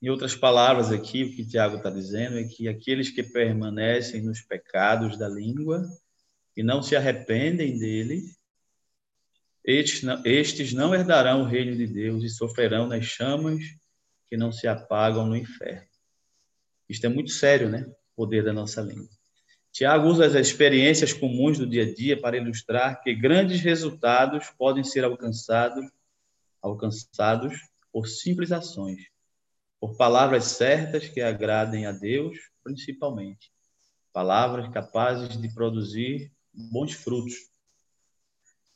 Em 0.02 0.10
outras 0.10 0.36
palavras, 0.36 0.92
aqui, 0.92 1.24
o 1.24 1.34
que 1.34 1.46
Tiago 1.46 1.78
está 1.78 1.90
dizendo 1.90 2.38
é 2.38 2.44
que 2.44 2.68
aqueles 2.68 3.10
que 3.10 3.24
permanecem 3.24 4.22
nos 4.22 4.42
pecados 4.42 5.18
da 5.18 5.30
língua 5.30 5.82
e 6.56 6.62
não 6.62 6.84
se 6.84 6.94
arrependem 6.94 7.80
dele, 7.80 8.22
estes 9.64 10.04
não, 10.04 10.22
estes 10.26 10.74
não 10.74 10.94
herdarão 10.94 11.42
o 11.42 11.46
reino 11.46 11.76
de 11.76 11.88
Deus 11.88 12.24
e 12.24 12.30
sofrerão 12.30 12.88
nas 12.88 13.06
chamas 13.06 13.64
que 14.30 14.36
não 14.36 14.52
se 14.52 14.68
apagam 14.68 15.26
no 15.26 15.38
inferno. 15.38 15.88
Isto 16.90 17.06
é 17.06 17.10
muito 17.10 17.32
sério, 17.32 17.70
né? 17.70 17.86
O 17.88 18.16
poder 18.16 18.44
da 18.44 18.52
nossa 18.52 18.82
língua. 18.82 19.10
Tiago 19.72 20.08
usa 20.08 20.28
as 20.28 20.36
experiências 20.36 21.14
comuns 21.14 21.58
do 21.58 21.66
dia 21.66 21.84
a 21.84 21.94
dia 21.94 22.20
para 22.20 22.38
ilustrar 22.38 23.02
que 23.02 23.14
grandes 23.14 23.62
resultados 23.62 24.52
podem 24.56 24.84
ser 24.84 25.04
alcançados, 25.04 25.84
alcançados 26.62 27.56
por 27.92 28.08
simples 28.08 28.52
ações, 28.52 29.08
por 29.80 29.98
palavras 29.98 30.44
certas 30.44 31.10
que 31.10 31.22
agradem 31.22 31.88
a 31.88 31.92
Deus, 31.92 32.38
principalmente. 32.64 33.52
Palavras 34.12 34.72
capazes 34.72 35.42
de 35.42 35.52
produzir 35.52 36.32
bons 36.54 36.94
frutos. 36.94 37.34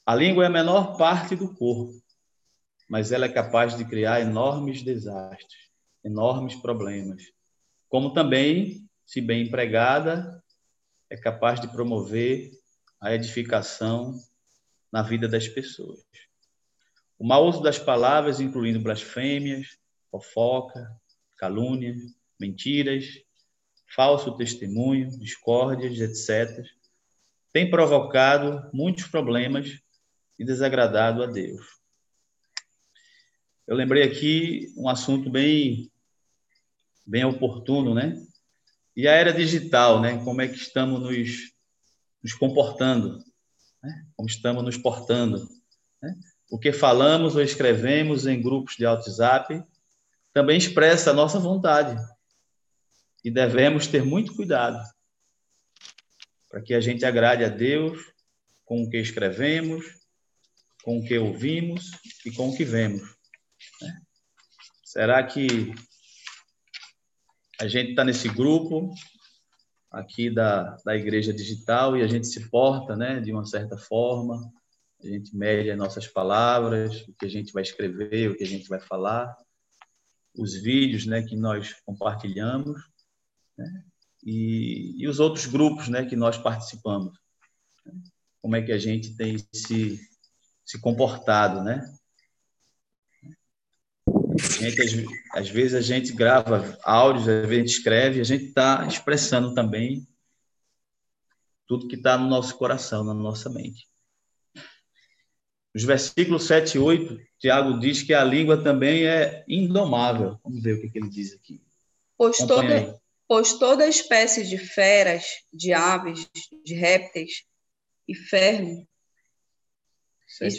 A 0.08 0.16
língua 0.16 0.46
é 0.46 0.48
a 0.48 0.50
menor 0.50 0.98
parte 0.98 1.36
do 1.36 1.54
corpo, 1.54 1.94
mas 2.90 3.12
ela 3.12 3.26
é 3.26 3.30
capaz 3.30 3.78
de 3.78 3.86
criar 3.86 4.22
enormes 4.22 4.82
desastres, 4.82 5.70
enormes 6.04 6.56
problemas 6.56 7.22
como 7.90 8.12
também, 8.12 8.88
se 9.06 9.22
bem 9.22 9.44
empregada, 9.44 10.44
é 11.10 11.16
capaz 11.16 11.62
de 11.62 11.70
promover 11.70 12.52
a 13.00 13.14
edificação 13.14 14.14
na 14.92 15.02
vida 15.02 15.28
das 15.28 15.48
pessoas. 15.48 16.00
O 17.18 17.26
mau 17.26 17.48
uso 17.48 17.62
das 17.62 17.80
palavras, 17.80 18.40
incluindo 18.40 18.80
blasfêmias, 18.80 19.78
fofoca, 20.12 20.92
calúnia, 21.38 21.96
mentiras, 22.40 23.06
falso 23.96 24.36
testemunho, 24.36 25.18
discórdias, 25.18 26.00
etc., 26.00 26.66
tem 27.54 27.70
provocado 27.70 28.70
muitos 28.74 29.08
problemas 29.08 29.82
e 30.38 30.46
desagradado 30.46 31.24
a 31.24 31.28
Deus. 31.28 31.66
Eu 33.68 33.76
lembrei 33.76 34.04
aqui 34.04 34.74
um 34.78 34.88
assunto 34.88 35.30
bem 35.30 35.92
bem 37.06 37.24
oportuno, 37.24 37.94
né? 37.94 38.22
E 38.96 39.08
a 39.08 39.14
era 39.14 39.32
digital, 39.34 40.02
né? 40.02 40.22
Como 40.24 40.42
é 40.42 40.48
que 40.48 40.56
estamos 40.56 41.02
nos, 41.02 41.54
nos 42.22 42.34
comportando, 42.34 43.24
né? 43.82 44.06
como 44.16 44.28
estamos 44.28 44.64
nos 44.64 44.78
portando. 44.78 45.48
Né? 46.02 46.16
O 46.50 46.60
que 46.60 46.74
falamos 46.74 47.36
ou 47.36 47.42
escrevemos 47.42 48.28
em 48.28 48.42
grupos 48.42 48.76
de 48.76 48.86
WhatsApp 48.86 49.64
também 50.34 50.58
expressa 50.58 51.12
a 51.12 51.14
nossa 51.14 51.40
vontade. 51.40 51.98
e 53.24 53.32
devemos 53.32 53.88
ter 53.88 54.04
muito 54.04 54.36
cuidado 54.36 54.82
para 56.50 56.62
que 56.62 56.74
a 56.74 56.80
gente 56.80 57.04
agrade 57.04 57.44
a 57.44 57.50
Deus 57.50 58.00
com 58.64 58.84
o 58.84 58.90
que 58.90 58.98
escrevemos, 58.98 59.86
com 60.88 61.00
o 61.00 61.04
que 61.04 61.18
ouvimos 61.18 61.92
e 62.26 62.32
com 62.32 62.48
o 62.48 62.56
que 62.56 62.64
vemos. 62.64 63.02
Né? 63.82 64.02
Será 64.86 65.22
que 65.22 65.76
a 67.60 67.68
gente 67.68 67.90
está 67.90 68.06
nesse 68.06 68.30
grupo 68.30 68.94
aqui 69.92 70.34
da, 70.34 70.78
da 70.86 70.96
Igreja 70.96 71.34
Digital 71.34 71.98
e 71.98 72.04
a 72.04 72.08
gente 72.08 72.26
se 72.28 72.50
porta 72.50 72.96
né, 72.96 73.20
de 73.20 73.34
uma 73.34 73.46
certa 73.46 73.78
forma, 73.78 74.50
a 75.04 75.08
gente 75.08 75.36
mede 75.36 75.70
as 75.70 75.78
nossas 75.78 76.08
palavras, 76.08 77.02
o 77.02 77.14
que 77.20 77.26
a 77.26 77.30
gente 77.30 77.52
vai 77.52 77.64
escrever, 77.64 78.32
o 78.32 78.38
que 78.38 78.46
a 78.46 78.48
gente 78.48 78.70
vai 78.70 78.80
falar, 78.80 79.36
os 80.38 80.56
vídeos 80.56 81.06
né, 81.06 81.22
que 81.22 81.36
nós 81.36 81.74
compartilhamos 81.86 82.82
né, 83.58 83.84
e, 84.24 84.96
e 84.98 85.06
os 85.06 85.20
outros 85.20 85.48
grupos 85.48 85.90
né, 85.90 86.06
que 86.06 86.16
nós 86.16 86.38
participamos. 86.38 87.20
Como 88.42 88.56
é 88.56 88.62
que 88.62 88.72
a 88.72 88.78
gente 88.78 89.18
tem 89.18 89.38
se, 89.52 90.00
se 90.68 90.78
comportado, 90.82 91.64
né? 91.64 91.90
Gente, 94.60 94.82
às, 94.82 95.42
às, 95.42 95.50
vezes 95.50 95.74
a 95.74 95.82
gente 95.82 96.12
grava 96.12 96.78
áudios, 96.84 97.28
às 97.28 97.48
vezes 97.48 97.52
a 97.52 97.56
gente 97.56 97.70
escreve, 97.70 98.20
a 98.20 98.24
gente 98.24 98.46
está 98.46 98.86
expressando 98.86 99.54
também 99.54 100.06
tudo 101.66 101.88
que 101.88 101.96
está 101.96 102.18
no 102.18 102.28
nosso 102.28 102.58
coração, 102.58 103.04
na 103.04 103.14
nossa 103.14 103.50
mente. 103.50 103.88
Os 105.74 105.84
versículos 105.84 106.44
7 106.44 106.76
e 106.76 106.80
8, 106.80 107.18
Tiago 107.40 107.80
diz 107.80 108.04
que 108.04 108.14
a 108.14 108.24
língua 108.24 108.62
também 108.62 109.08
é 109.08 109.46
indomável. 109.48 110.38
Vamos 110.44 110.62
ver 110.62 110.74
o 110.74 110.82
que, 110.82 110.90
que 110.90 111.00
ele 111.00 111.10
diz 111.10 111.34
aqui. 111.34 111.62
Pois 112.18 112.38
toda, 112.38 113.00
pois 113.28 113.54
toda 113.54 113.88
espécie 113.88 114.46
de 114.46 114.58
feras, 114.58 115.26
de 115.54 115.72
aves, 115.72 116.30
de 116.64 116.74
répteis 116.74 117.46
e 118.08 118.16
ferro. 118.16 118.88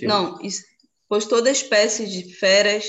Não, 0.03 0.39
pois 1.09 1.27
toda 1.27 1.51
espécie 1.51 2.07
de 2.07 2.35
feras, 2.35 2.85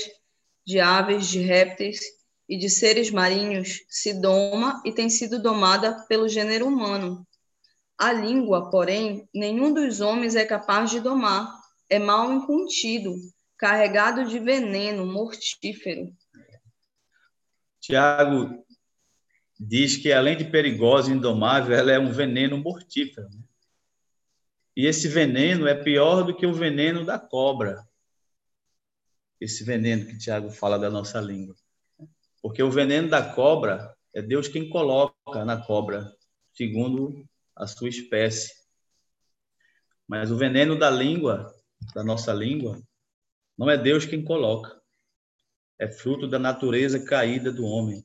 de 0.66 0.80
aves, 0.80 1.28
de 1.28 1.40
répteis 1.40 2.00
e 2.48 2.56
de 2.56 2.68
seres 2.68 3.10
marinhos 3.10 3.80
se 3.88 4.14
doma 4.20 4.82
e 4.84 4.92
tem 4.92 5.08
sido 5.08 5.40
domada 5.40 6.04
pelo 6.08 6.28
gênero 6.28 6.66
humano. 6.66 7.26
A 7.96 8.12
língua, 8.12 8.70
porém, 8.70 9.28
nenhum 9.34 9.74
dos 9.74 10.00
homens 10.00 10.34
é 10.34 10.44
capaz 10.44 10.90
de 10.90 11.00
domar. 11.00 11.54
É 11.88 11.98
mal 11.98 12.32
incontido, 12.32 13.14
carregado 13.58 14.24
de 14.24 14.38
veneno 14.38 15.04
mortífero. 15.04 16.10
Tiago 17.80 18.64
diz 19.58 19.96
que, 19.96 20.12
além 20.12 20.36
de 20.36 20.44
perigosa 20.44 21.10
e 21.10 21.14
indomável, 21.14 21.76
ela 21.76 21.92
é 21.92 21.98
um 21.98 22.10
veneno 22.10 22.56
mortífero. 22.56 23.28
Né? 23.28 23.42
E 24.80 24.86
esse 24.86 25.08
veneno 25.08 25.68
é 25.68 25.74
pior 25.74 26.22
do 26.22 26.34
que 26.34 26.46
o 26.46 26.54
veneno 26.54 27.04
da 27.04 27.18
cobra 27.18 27.86
esse 29.38 29.62
veneno 29.62 30.06
que 30.06 30.16
Tiago 30.16 30.48
fala 30.48 30.78
da 30.78 30.88
nossa 30.88 31.20
língua. 31.20 31.54
Porque 32.40 32.62
o 32.62 32.70
veneno 32.70 33.06
da 33.06 33.34
cobra 33.34 33.94
é 34.14 34.22
Deus 34.22 34.48
quem 34.48 34.70
coloca 34.70 35.44
na 35.44 35.60
cobra, 35.62 36.10
segundo 36.54 37.28
a 37.54 37.66
sua 37.66 37.90
espécie. 37.90 38.54
Mas 40.08 40.30
o 40.30 40.38
veneno 40.38 40.78
da 40.78 40.88
língua, 40.88 41.54
da 41.94 42.02
nossa 42.02 42.32
língua, 42.32 42.82
não 43.58 43.68
é 43.68 43.76
Deus 43.76 44.06
quem 44.06 44.24
coloca. 44.24 44.80
É 45.78 45.90
fruto 45.90 46.26
da 46.26 46.38
natureza 46.38 47.04
caída 47.04 47.52
do 47.52 47.66
homem. 47.66 48.02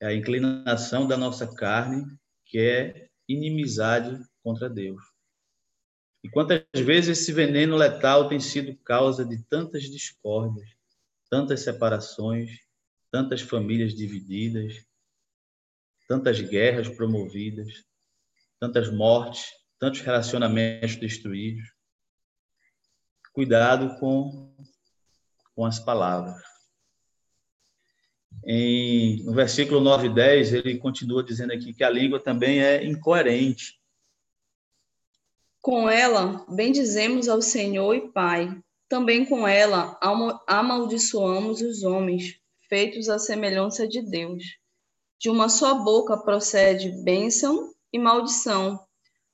É 0.00 0.06
a 0.08 0.12
inclinação 0.12 1.06
da 1.06 1.16
nossa 1.16 1.54
carne, 1.54 2.04
que 2.46 2.58
é 2.58 3.08
inimizade 3.28 4.20
contra 4.42 4.68
Deus. 4.68 5.11
E 6.22 6.28
quantas 6.28 6.64
vezes 6.74 7.18
esse 7.18 7.32
veneno 7.32 7.76
letal 7.76 8.28
tem 8.28 8.38
sido 8.38 8.76
causa 8.78 9.24
de 9.24 9.42
tantas 9.44 9.84
discórdias, 9.84 10.68
tantas 11.28 11.60
separações, 11.60 12.50
tantas 13.10 13.40
famílias 13.40 13.94
divididas, 13.94 14.86
tantas 16.08 16.40
guerras 16.40 16.88
promovidas, 16.88 17.84
tantas 18.60 18.90
mortes, 18.92 19.46
tantos 19.78 20.00
relacionamentos 20.00 20.94
destruídos. 20.96 21.72
Cuidado 23.32 23.98
com, 23.98 24.54
com 25.54 25.64
as 25.64 25.80
palavras. 25.80 26.40
Em, 28.44 29.24
no 29.24 29.32
versículo 29.32 29.80
9 29.80 30.06
e 30.06 30.14
10, 30.14 30.52
ele 30.54 30.78
continua 30.78 31.22
dizendo 31.22 31.52
aqui 31.52 31.72
que 31.72 31.82
a 31.82 31.90
língua 31.90 32.20
também 32.20 32.62
é 32.62 32.84
incoerente. 32.84 33.81
Com 35.62 35.88
ela, 35.88 36.44
bendizemos 36.48 37.28
ao 37.28 37.40
Senhor 37.40 37.94
e 37.94 38.08
Pai. 38.08 38.52
Também 38.88 39.24
com 39.24 39.46
ela, 39.46 39.96
amaldiçoamos 40.48 41.62
os 41.62 41.84
homens, 41.84 42.36
feitos 42.68 43.08
à 43.08 43.16
semelhança 43.16 43.86
de 43.86 44.02
Deus. 44.02 44.42
De 45.20 45.30
uma 45.30 45.48
só 45.48 45.84
boca 45.84 46.16
procede 46.16 46.90
bênção 47.04 47.72
e 47.92 47.98
maldição. 47.98 48.84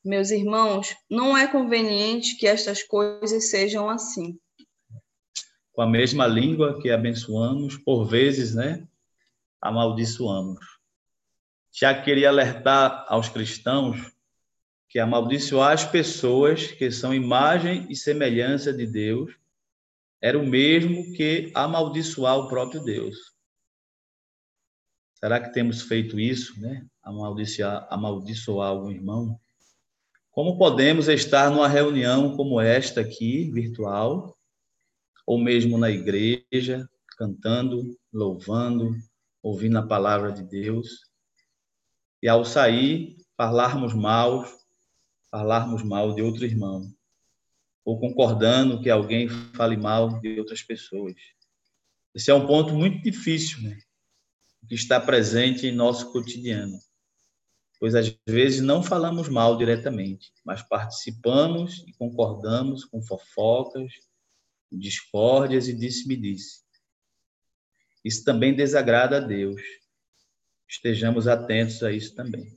Meus 0.05 0.31
irmãos, 0.31 0.95
não 1.11 1.37
é 1.37 1.47
conveniente 1.47 2.37
que 2.37 2.47
estas 2.47 2.83
coisas 2.83 3.49
sejam 3.49 3.88
assim. 3.88 4.38
Com 5.73 5.81
a 5.81 5.88
mesma 5.88 6.27
língua 6.27 6.79
que 6.83 6.91
abençoamos, 6.91 7.79
por 7.79 8.05
vezes, 8.05 8.55
né, 8.55 8.87
amaldiçoamos. 9.62 10.61
Já 11.73 12.03
queria 12.03 12.29
alertar 12.29 13.07
aos 13.09 13.31
cristãos 13.31 14.18
que 14.88 14.98
amaldiçoar 14.98 15.72
as 15.72 15.85
pessoas 15.85 16.68
que 16.68 16.90
são 16.90 17.12
imagem 17.12 17.87
e 17.90 17.96
semelhança 17.96 18.72
de 18.72 18.87
Deus 18.87 19.35
era 20.20 20.38
o 20.38 20.46
mesmo 20.46 21.12
que 21.12 21.53
amaldiçoar 21.55 22.38
o 22.38 22.48
próprio 22.48 22.83
Deus. 22.83 23.16
Será 25.14 25.40
que 25.40 25.53
temos 25.53 25.83
feito 25.83 26.18
isso, 26.18 26.59
né? 26.61 26.87
Amaldiçoar, 27.03 27.87
amaldiçoar 27.90 28.68
algum 28.68 28.90
irmão? 28.90 29.38
Como 30.31 30.57
podemos 30.57 31.09
estar 31.09 31.51
numa 31.51 31.68
reunião 31.68 32.37
como 32.37 32.61
esta 32.61 33.01
aqui, 33.01 33.51
virtual, 33.51 34.38
ou 35.27 35.38
mesmo 35.38 35.77
na 35.77 35.90
igreja, 35.90 36.88
cantando, 37.16 37.83
louvando, 38.12 38.96
ouvindo 39.42 39.79
a 39.79 39.87
palavra 39.87 40.33
de 40.33 40.42
Deus, 40.44 41.09
e 42.22 42.29
ao 42.29 42.44
sair, 42.44 43.16
falarmos 43.37 43.92
mal 43.92 44.44
falarmos 45.31 45.83
mal 45.83 46.14
de 46.14 46.23
outro 46.23 46.45
irmão, 46.45 46.93
ou 47.85 47.99
concordando 47.99 48.81
que 48.81 48.91
alguém 48.91 49.29
fale 49.29 49.77
mal 49.77 50.21
de 50.21 50.38
outras 50.38 50.62
pessoas. 50.62 51.14
Esse 52.14 52.31
é 52.31 52.35
um 52.35 52.47
ponto 52.47 52.75
muito 52.75 53.03
difícil, 53.03 53.62
né? 53.62 53.79
que 54.69 54.75
está 54.75 55.01
presente 55.01 55.67
em 55.67 55.73
nosso 55.73 56.12
cotidiano. 56.12 56.79
Pois 57.81 57.95
às 57.95 58.14
vezes 58.27 58.61
não 58.61 58.83
falamos 58.83 59.29
mal 59.29 59.57
diretamente, 59.57 60.33
mas 60.45 60.62
participamos 60.62 61.85
e 61.87 61.93
concordamos 61.93 62.85
com 62.85 63.01
fofocas, 63.01 63.93
discórdias 64.71 65.69
e 65.69 65.73
disse-me-disse. 65.73 66.62
Isso 68.05 68.25
também 68.25 68.55
desagrada 68.55 69.19
a 69.19 69.21
Deus. 69.21 69.62
Estejamos 70.69 71.27
atentos 71.27 71.83
a 71.83 71.93
isso 71.93 72.14
também. 72.14 72.53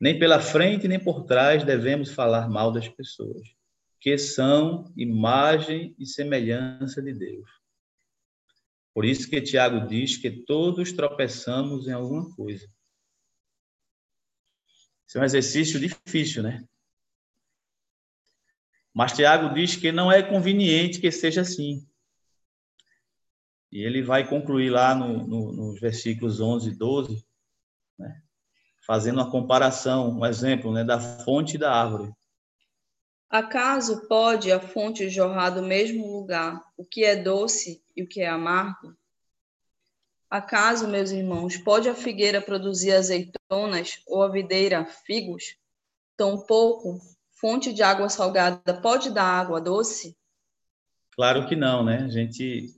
Nem 0.00 0.18
pela 0.18 0.40
frente 0.40 0.86
nem 0.86 1.02
por 1.02 1.24
trás 1.24 1.64
devemos 1.64 2.10
falar 2.10 2.48
mal 2.48 2.70
das 2.70 2.88
pessoas, 2.88 3.48
que 4.00 4.18
são 4.18 4.92
imagem 4.96 5.94
e 5.98 6.06
semelhança 6.06 7.02
de 7.02 7.12
Deus. 7.12 7.48
Por 8.92 9.04
isso 9.04 9.28
que 9.28 9.42
Tiago 9.42 9.86
diz 9.86 10.16
que 10.16 10.30
todos 10.30 10.92
tropeçamos 10.92 11.86
em 11.86 11.92
alguma 11.92 12.34
coisa. 12.34 12.66
Isso 15.06 15.18
é 15.18 15.20
um 15.20 15.24
exercício 15.24 15.78
difícil, 15.78 16.42
né? 16.42 16.66
Mas 18.92 19.12
Tiago 19.12 19.54
diz 19.54 19.76
que 19.76 19.92
não 19.92 20.10
é 20.10 20.22
conveniente 20.22 20.98
que 20.98 21.10
seja 21.12 21.42
assim. 21.42 21.86
E 23.70 23.82
ele 23.82 24.02
vai 24.02 24.26
concluir 24.26 24.70
lá 24.70 24.94
no, 24.94 25.26
no, 25.26 25.52
nos 25.52 25.78
versículos 25.78 26.40
11 26.40 26.70
e 26.70 26.74
12, 26.74 27.14
né? 27.14 27.25
Fazendo 28.86 29.16
uma 29.16 29.30
comparação, 29.30 30.10
um 30.10 30.24
exemplo 30.24 30.72
né, 30.72 30.84
da 30.84 31.00
fonte 31.00 31.58
da 31.58 31.74
árvore. 31.74 32.12
Acaso 33.28 34.06
pode 34.06 34.52
a 34.52 34.60
fonte 34.60 35.10
jorrar 35.10 35.50
do 35.50 35.62
mesmo 35.62 36.06
lugar 36.06 36.62
o 36.76 36.84
que 36.84 37.04
é 37.04 37.16
doce 37.16 37.82
e 37.96 38.04
o 38.04 38.08
que 38.08 38.20
é 38.20 38.28
amargo? 38.28 38.96
Acaso, 40.30 40.86
meus 40.86 41.10
irmãos, 41.10 41.56
pode 41.56 41.88
a 41.88 41.94
figueira 41.94 42.40
produzir 42.40 42.92
azeitonas 42.92 44.00
ou 44.06 44.22
a 44.22 44.28
videira 44.28 44.84
figos? 44.84 45.56
Tampouco 46.16 47.00
fonte 47.40 47.72
de 47.72 47.82
água 47.82 48.08
salgada 48.08 48.80
pode 48.80 49.10
dar 49.10 49.24
água 49.24 49.60
doce? 49.60 50.16
Claro 51.12 51.48
que 51.48 51.56
não, 51.56 51.84
né? 51.84 52.04
A 52.04 52.08
gente 52.08 52.74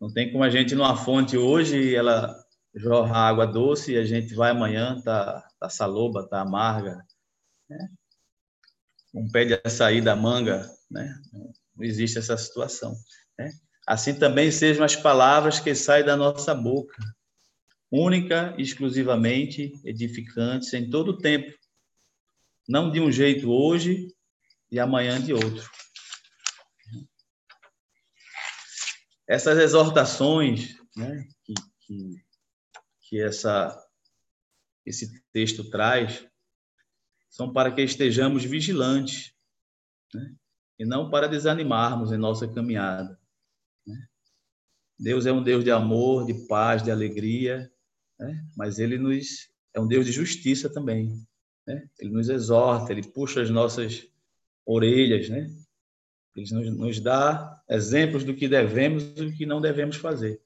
não 0.00 0.12
tem 0.12 0.30
como 0.32 0.44
a 0.44 0.50
gente 0.50 0.74
numa 0.74 0.96
fonte 0.96 1.36
hoje 1.36 1.94
ela 1.94 2.34
jorrar 2.78 3.28
água 3.28 3.46
doce 3.46 3.92
e 3.92 3.98
a 3.98 4.04
gente 4.04 4.34
vai 4.34 4.50
amanhã, 4.50 5.00
tá, 5.02 5.46
tá 5.58 5.68
saloba, 5.68 6.26
tá 6.26 6.40
amarga. 6.40 7.04
Né? 7.68 7.88
Um 9.12 9.28
pé 9.28 9.44
de 9.44 9.60
açaí 9.64 10.00
da 10.00 10.14
manga, 10.14 10.70
né? 10.90 11.20
Não 11.32 11.84
existe 11.84 12.18
essa 12.18 12.36
situação. 12.36 12.94
Né? 13.38 13.50
Assim 13.86 14.14
também 14.14 14.50
sejam 14.50 14.84
as 14.84 14.94
palavras 14.94 15.58
que 15.58 15.74
saem 15.74 16.04
da 16.04 16.16
nossa 16.16 16.54
boca, 16.54 17.02
única 17.90 18.54
e 18.56 18.62
exclusivamente 18.62 19.72
edificantes 19.84 20.72
em 20.72 20.88
todo 20.88 21.12
o 21.12 21.18
tempo, 21.18 21.52
não 22.68 22.90
de 22.90 23.00
um 23.00 23.10
jeito 23.10 23.50
hoje 23.50 24.08
e 24.70 24.78
amanhã 24.78 25.20
de 25.20 25.32
outro. 25.32 25.68
Essas 29.26 29.58
exortações 29.58 30.76
né, 30.96 31.26
que, 31.44 31.54
que, 31.80 32.27
que 33.08 33.20
essa, 33.20 33.74
esse 34.84 35.22
texto 35.32 35.70
traz 35.70 36.28
são 37.30 37.52
para 37.52 37.72
que 37.72 37.80
estejamos 37.80 38.44
vigilantes 38.44 39.32
né, 40.14 40.34
e 40.78 40.84
não 40.84 41.10
para 41.10 41.26
desanimarmos 41.26 42.12
em 42.12 42.18
nossa 42.18 42.46
caminhada. 42.46 43.18
Né? 43.86 44.06
Deus 44.98 45.24
é 45.24 45.32
um 45.32 45.42
Deus 45.42 45.64
de 45.64 45.70
amor, 45.70 46.26
de 46.26 46.34
paz, 46.46 46.82
de 46.82 46.90
alegria, 46.90 47.72
né? 48.18 48.46
mas 48.54 48.78
Ele 48.78 48.98
nos 48.98 49.48
é 49.74 49.80
um 49.80 49.86
Deus 49.86 50.04
de 50.04 50.12
justiça 50.12 50.68
também. 50.68 51.26
Né? 51.66 51.88
Ele 51.98 52.10
nos 52.10 52.28
exorta, 52.28 52.92
Ele 52.92 53.06
puxa 53.08 53.40
as 53.40 53.48
nossas 53.48 54.06
orelhas, 54.66 55.30
né? 55.30 55.50
Ele 56.36 56.52
nos, 56.52 56.76
nos 56.76 57.00
dá 57.00 57.62
exemplos 57.68 58.22
do 58.22 58.34
que 58.34 58.48
devemos 58.48 59.02
e 59.02 59.26
do 59.26 59.32
que 59.32 59.46
não 59.46 59.60
devemos 59.60 59.96
fazer. 59.96 60.42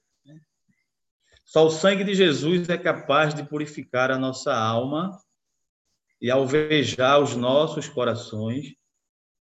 Só 1.53 1.67
o 1.67 1.71
sangue 1.71 2.03
de 2.03 2.15
Jesus 2.15 2.67
é 2.71 2.79
capaz 2.79 3.35
de 3.35 3.47
purificar 3.47 4.11
a 4.11 4.17
nossa 4.17 4.55
alma 4.55 5.21
e 6.19 6.31
alvejar 6.31 7.21
os 7.21 7.37
nossos 7.37 7.91
corações 7.91 8.75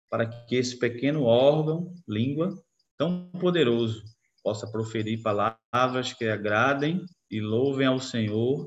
para 0.09 0.27
que 0.27 0.57
esse 0.57 0.79
pequeno 0.79 1.25
órgão, 1.25 1.93
língua, 2.09 2.59
tão 2.97 3.29
poderoso, 3.33 4.03
possa 4.43 4.67
proferir 4.67 5.21
palavras 5.21 6.15
que 6.15 6.25
agradem 6.25 7.05
e 7.31 7.43
louvem 7.43 7.87
ao 7.87 8.01
Senhor 8.01 8.67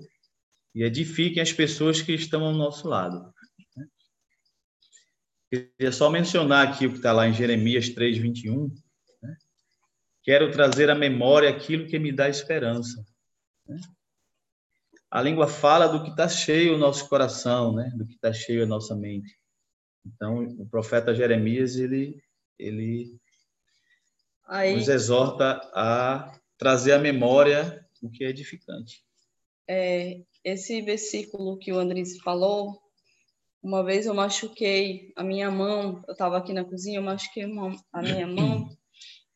e 0.75 0.83
edifiquem 0.83 1.41
as 1.41 1.51
pessoas 1.51 1.99
que 1.99 2.13
estão 2.13 2.45
ao 2.45 2.53
nosso 2.53 2.87
lado. 2.87 3.33
Queria 5.49 5.91
só 5.91 6.11
mencionar 6.11 6.67
aqui 6.67 6.85
o 6.85 6.91
que 6.91 6.97
está 6.97 7.11
lá 7.11 7.27
em 7.27 7.33
Jeremias 7.33 7.89
3, 7.89 8.19
21. 8.19 8.67
Né? 9.23 9.35
Quero 10.21 10.51
trazer 10.51 10.91
à 10.91 10.95
memória 10.95 11.49
aquilo 11.49 11.87
que 11.87 11.97
me 11.97 12.11
dá 12.11 12.29
esperança. 12.29 13.03
Né? 13.71 13.79
A 15.09 15.21
língua 15.21 15.47
fala 15.47 15.87
do 15.87 16.03
que 16.03 16.09
está 16.09 16.27
cheio 16.27 16.75
o 16.75 16.77
nosso 16.77 17.07
coração, 17.07 17.73
né? 17.73 17.91
do 17.95 18.05
que 18.05 18.15
está 18.15 18.33
cheio 18.33 18.63
a 18.63 18.67
nossa 18.67 18.95
mente. 18.95 19.39
Então, 20.05 20.43
o 20.59 20.65
profeta 20.65 21.13
Jeremias, 21.13 21.75
ele, 21.75 22.21
ele 22.57 23.19
Aí, 24.45 24.75
nos 24.75 24.87
exorta 24.87 25.61
a 25.73 26.37
trazer 26.57 26.93
à 26.93 26.99
memória 26.99 27.85
o 28.01 28.09
que 28.09 28.23
é 28.23 28.29
edificante. 28.29 29.03
É, 29.67 30.21
esse 30.43 30.81
versículo 30.81 31.57
que 31.57 31.71
o 31.71 31.77
Andrés 31.77 32.17
falou, 32.17 32.81
uma 33.61 33.83
vez 33.83 34.07
eu 34.07 34.13
machuquei 34.13 35.13
a 35.15 35.23
minha 35.23 35.51
mão, 35.51 36.03
eu 36.07 36.13
estava 36.13 36.37
aqui 36.37 36.51
na 36.51 36.65
cozinha, 36.65 36.97
eu 36.97 37.03
machuquei 37.03 37.45
uma, 37.45 37.75
a 37.93 38.01
minha 38.01 38.25
mão 38.27 38.75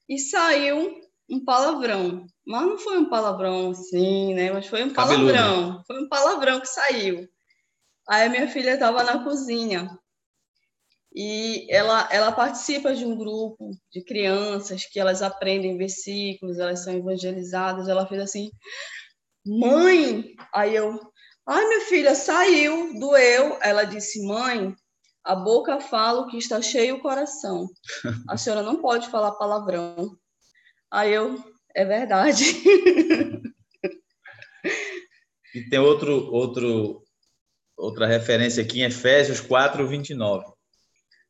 e 0.10 0.18
saiu 0.18 1.05
um 1.30 1.44
palavrão. 1.44 2.26
Mas 2.46 2.62
não 2.62 2.78
foi 2.78 2.98
um 2.98 3.10
palavrão 3.10 3.72
assim, 3.72 4.34
né? 4.34 4.52
Mas 4.52 4.68
foi 4.68 4.84
um 4.84 4.92
Cabeludo. 4.92 5.34
palavrão. 5.34 5.84
Foi 5.86 6.04
um 6.04 6.10
palavrão 6.10 6.60
que 6.60 6.68
saiu. 6.68 7.28
Aí 8.08 8.26
a 8.26 8.30
minha 8.30 8.48
filha 8.48 8.74
estava 8.74 9.04
na 9.04 9.24
cozinha 9.24 9.90
e 11.16 11.66
ela, 11.70 12.10
ela 12.12 12.32
participa 12.34 12.94
de 12.94 13.06
um 13.06 13.16
grupo 13.16 13.72
de 13.90 14.04
crianças 14.04 14.86
que 14.86 15.00
elas 15.00 15.22
aprendem 15.22 15.78
versículos, 15.78 16.60
elas 16.60 16.84
são 16.84 16.94
evangelizadas. 16.94 17.88
Ela 17.88 18.06
fez 18.06 18.22
assim, 18.22 18.52
mãe! 19.46 20.36
Aí 20.54 20.76
eu, 20.76 21.00
ai, 21.48 21.66
minha 21.68 21.82
filha, 21.82 22.14
saiu, 22.14 23.00
doeu. 23.00 23.58
Ela 23.62 23.86
disse, 23.86 24.28
mãe, 24.28 24.76
a 25.24 25.34
boca 25.36 25.80
fala 25.80 26.22
o 26.22 26.28
que 26.28 26.38
está 26.38 26.62
cheio 26.62 26.98
o 26.98 27.02
coração. 27.02 27.70
A 28.28 28.36
senhora 28.36 28.62
não 28.62 28.82
pode 28.82 29.08
falar 29.10 29.32
palavrão. 29.32 30.18
Aí 30.92 31.14
eu, 31.14 31.44
é 31.74 31.84
verdade. 31.86 32.44
E 35.56 35.70
tem 35.70 35.80
outro, 35.80 36.34
outro, 36.34 37.02
outra 37.78 38.06
referência 38.06 38.62
aqui 38.62 38.82
em 38.82 38.84
Efésios 38.84 39.40
4, 39.40 39.88
29. 39.88 40.46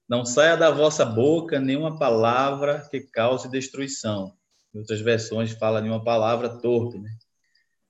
Não 0.09 0.25
saia 0.25 0.57
da 0.57 0.71
vossa 0.71 1.05
boca 1.05 1.59
nenhuma 1.59 1.99
palavra 1.99 2.87
que 2.89 3.01
cause 3.01 3.47
destruição. 3.47 4.35
Em 4.73 4.79
outras 4.79 4.99
versões 4.99 5.51
fala 5.51 5.79
de 5.79 5.87
uma 5.87 6.03
palavra 6.03 6.59
torpe, 6.59 6.97
né? 6.97 7.11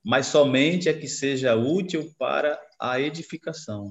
Mas 0.03 0.27
somente 0.27 0.89
a 0.89 0.93
que 0.93 1.07
seja 1.07 1.55
útil 1.55 2.13
para 2.19 2.59
a 2.77 2.99
edificação, 2.99 3.89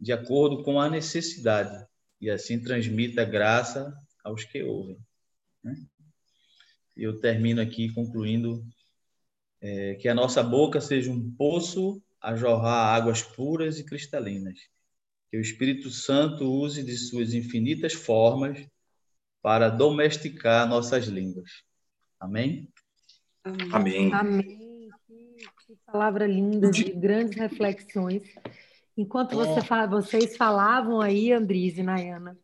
de 0.00 0.10
acordo 0.10 0.62
com 0.64 0.80
a 0.80 0.88
necessidade, 0.88 1.86
e 2.18 2.30
assim 2.30 2.58
transmita 2.58 3.26
graça 3.26 3.94
aos 4.24 4.42
que 4.44 4.62
ouvem. 4.62 4.98
Né? 5.62 5.76
Eu 6.98 7.20
termino 7.20 7.60
aqui 7.60 7.92
concluindo 7.92 8.62
é, 9.60 9.94
que 9.94 10.08
a 10.08 10.14
nossa 10.14 10.42
boca 10.42 10.80
seja 10.80 11.10
um 11.10 11.30
poço 11.32 12.02
a 12.20 12.34
jorrar 12.34 12.94
águas 12.94 13.22
puras 13.22 13.78
e 13.78 13.84
cristalinas 13.84 14.58
que 15.30 15.36
o 15.36 15.40
Espírito 15.40 15.90
Santo 15.90 16.50
use 16.50 16.82
de 16.82 16.96
suas 16.96 17.34
infinitas 17.34 17.92
formas 17.92 18.66
para 19.42 19.68
domesticar 19.68 20.68
nossas 20.68 21.06
línguas. 21.06 21.62
Amém? 22.18 22.68
Amém. 23.72 24.12
Amém. 24.12 24.88
Que, 25.66 25.76
palavra 25.86 26.26
linda, 26.26 26.70
de 26.70 26.84
grandes 26.84 27.38
reflexões. 27.38 28.22
Enquanto 28.96 29.36
você, 29.36 29.60
vocês 29.88 30.36
falavam 30.36 31.00
aí, 31.00 31.32
Andriz 31.32 31.78
e 31.78 31.82
Nayana, 31.82 32.38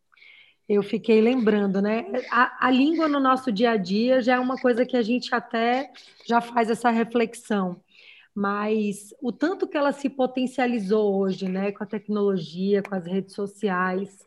eu 0.69 0.83
fiquei 0.83 1.21
lembrando, 1.21 1.81
né? 1.83 2.07
A, 2.31 2.67
a, 2.69 2.71
língua 2.71 3.09
no 3.09 3.21
nosso 3.21 3.53
dia 3.53 3.73
a 3.73 3.77
dia 3.77 4.21
já 4.23 4.35
é 4.37 4.41
uma 4.41 4.57
coisa 4.57 4.87
que 4.87 4.97
a 4.97 5.03
gente 5.03 5.35
até 5.35 5.91
já 6.27 6.41
faz 6.41 6.71
essa 6.71 6.91
reflexão 6.91 7.81
mas 8.35 9.15
o 9.23 9.31
tanto 9.31 9.69
que 9.69 9.77
ela 9.77 9.93
se 9.93 10.11
potencializou 10.11 11.15
hoje, 11.21 11.49
né, 11.49 11.71
com 11.71 11.85
a 11.85 11.87
tecnologia, 11.87 12.83
com 12.83 12.95
as 12.95 13.07
redes 13.07 13.35
sociais, 13.35 14.19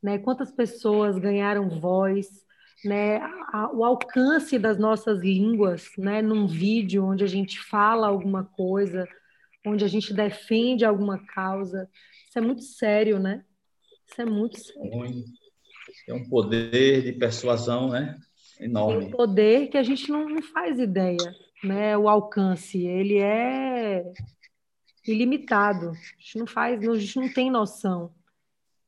né, 0.00 0.16
quantas 0.18 0.52
pessoas 0.52 1.18
ganharam 1.18 1.68
voz, 1.68 2.46
né, 2.84 3.16
a, 3.52 3.68
o 3.74 3.84
alcance 3.84 4.58
das 4.58 4.78
nossas 4.78 5.18
línguas, 5.20 5.90
né, 5.98 6.22
num 6.22 6.46
vídeo 6.46 7.04
onde 7.04 7.24
a 7.24 7.26
gente 7.26 7.58
fala 7.60 8.06
alguma 8.06 8.44
coisa, 8.44 9.08
onde 9.66 9.84
a 9.84 9.88
gente 9.88 10.14
defende 10.14 10.84
alguma 10.84 11.18
causa, 11.26 11.90
isso 12.28 12.38
é 12.38 12.40
muito 12.40 12.62
sério, 12.62 13.18
né? 13.18 13.44
Isso 14.06 14.22
é 14.22 14.24
muito 14.24 14.58
sério. 14.58 15.24
É 16.08 16.14
um 16.14 16.28
poder 16.28 17.02
de 17.02 17.12
persuasão, 17.12 17.90
né? 17.90 18.18
Enorme. 18.58 19.00
Tem 19.00 19.08
um 19.08 19.10
poder 19.10 19.68
que 19.68 19.76
a 19.76 19.82
gente 19.82 20.10
não, 20.10 20.28
não 20.28 20.42
faz 20.42 20.78
ideia 20.78 21.16
né, 21.62 21.96
o 21.96 22.08
alcance, 22.08 22.86
ele 22.86 23.18
é 23.18 24.12
ilimitado. 25.06 25.90
A 25.90 26.20
gente 26.20 26.38
não 26.38 26.46
faz, 26.46 26.86
a 26.86 26.98
gente 26.98 27.16
não 27.16 27.32
tem 27.32 27.50
noção. 27.50 28.14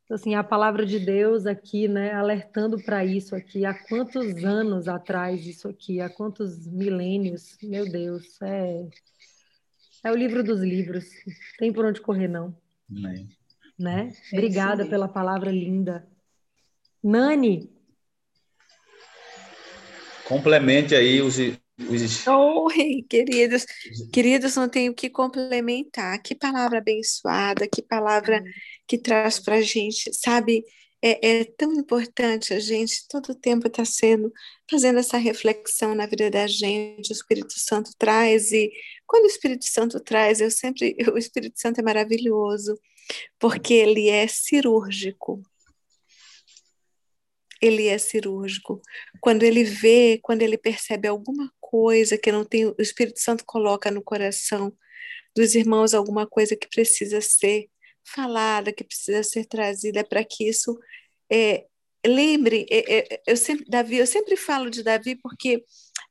Então, 0.04 0.14
assim, 0.16 0.34
a 0.34 0.42
palavra 0.42 0.84
de 0.84 0.98
Deus 0.98 1.46
aqui, 1.46 1.86
né, 1.86 2.12
alertando 2.12 2.82
para 2.82 3.04
isso 3.04 3.34
aqui, 3.34 3.64
há 3.64 3.72
quantos 3.72 4.44
anos 4.44 4.88
atrás 4.88 5.46
isso 5.46 5.68
aqui, 5.68 6.00
há 6.00 6.10
quantos 6.10 6.66
milênios, 6.66 7.56
meu 7.62 7.88
Deus, 7.88 8.40
é, 8.42 8.88
é 10.04 10.10
o 10.10 10.16
livro 10.16 10.42
dos 10.42 10.60
livros, 10.60 11.06
tem 11.58 11.72
por 11.72 11.84
onde 11.84 12.00
correr, 12.00 12.28
não. 12.28 12.56
É. 12.90 13.24
Né? 13.78 14.12
Obrigada 14.32 14.84
pela 14.86 15.08
palavra 15.08 15.50
linda. 15.50 16.06
Nani. 17.02 17.70
Complemente 20.26 20.94
aí 20.94 21.20
os, 21.20 21.38
Oi, 22.28 23.04
queridos, 23.08 23.64
queridos, 24.12 24.54
não 24.54 24.68
tenho 24.68 24.92
o 24.92 24.94
que 24.94 25.08
complementar. 25.08 26.20
Que 26.22 26.34
palavra 26.34 26.78
abençoada, 26.78 27.66
que 27.66 27.82
palavra 27.82 28.42
que 28.86 28.98
traz 28.98 29.38
para 29.38 29.56
a 29.56 29.62
gente, 29.62 30.12
sabe? 30.12 30.62
É, 31.02 31.40
é, 31.40 31.44
tão 31.44 31.72
importante 31.72 32.52
a 32.52 32.60
gente 32.60 33.08
todo 33.08 33.30
o 33.30 33.34
tempo 33.34 33.66
estar 33.66 33.84
tá 33.84 33.86
sendo 33.86 34.30
fazendo 34.70 34.98
essa 34.98 35.16
reflexão 35.16 35.94
na 35.94 36.06
vida 36.06 36.30
da 36.30 36.46
gente. 36.46 37.10
O 37.10 37.12
Espírito 37.12 37.54
Santo 37.56 37.90
traz 37.98 38.52
e 38.52 38.70
quando 39.06 39.24
o 39.24 39.28
Espírito 39.28 39.64
Santo 39.64 39.98
traz, 40.00 40.40
eu 40.40 40.50
sempre 40.50 40.94
o 41.12 41.16
Espírito 41.16 41.58
Santo 41.58 41.80
é 41.80 41.82
maravilhoso 41.82 42.78
porque 43.38 43.74
ele 43.74 44.08
é 44.08 44.26
cirúrgico. 44.28 45.42
Ele 47.60 47.86
é 47.88 47.98
cirúrgico. 47.98 48.80
Quando 49.20 49.42
ele 49.42 49.64
vê, 49.64 50.18
quando 50.22 50.42
ele 50.42 50.56
percebe 50.56 51.08
alguma 51.08 51.52
coisa 51.60 52.16
que 52.18 52.32
não 52.32 52.44
tem, 52.44 52.66
o 52.66 52.74
Espírito 52.78 53.20
Santo 53.20 53.44
coloca 53.44 53.90
no 53.90 54.02
coração 54.02 54.72
dos 55.36 55.54
irmãos 55.54 55.94
alguma 55.94 56.26
coisa 56.26 56.56
que 56.56 56.68
precisa 56.68 57.20
ser 57.20 57.68
falada, 58.04 58.72
que 58.72 58.84
precisa 58.84 59.22
ser 59.22 59.46
trazida 59.46 60.04
para 60.04 60.24
que 60.24 60.48
isso 60.48 60.78
é, 61.30 61.66
lembre, 62.04 62.66
é, 62.70 62.98
é, 63.14 63.22
eu 63.26 63.36
sempre, 63.36 63.64
Davi, 63.68 63.96
eu 63.96 64.06
sempre 64.06 64.36
falo 64.36 64.70
de 64.70 64.82
Davi 64.82 65.16
porque 65.16 65.64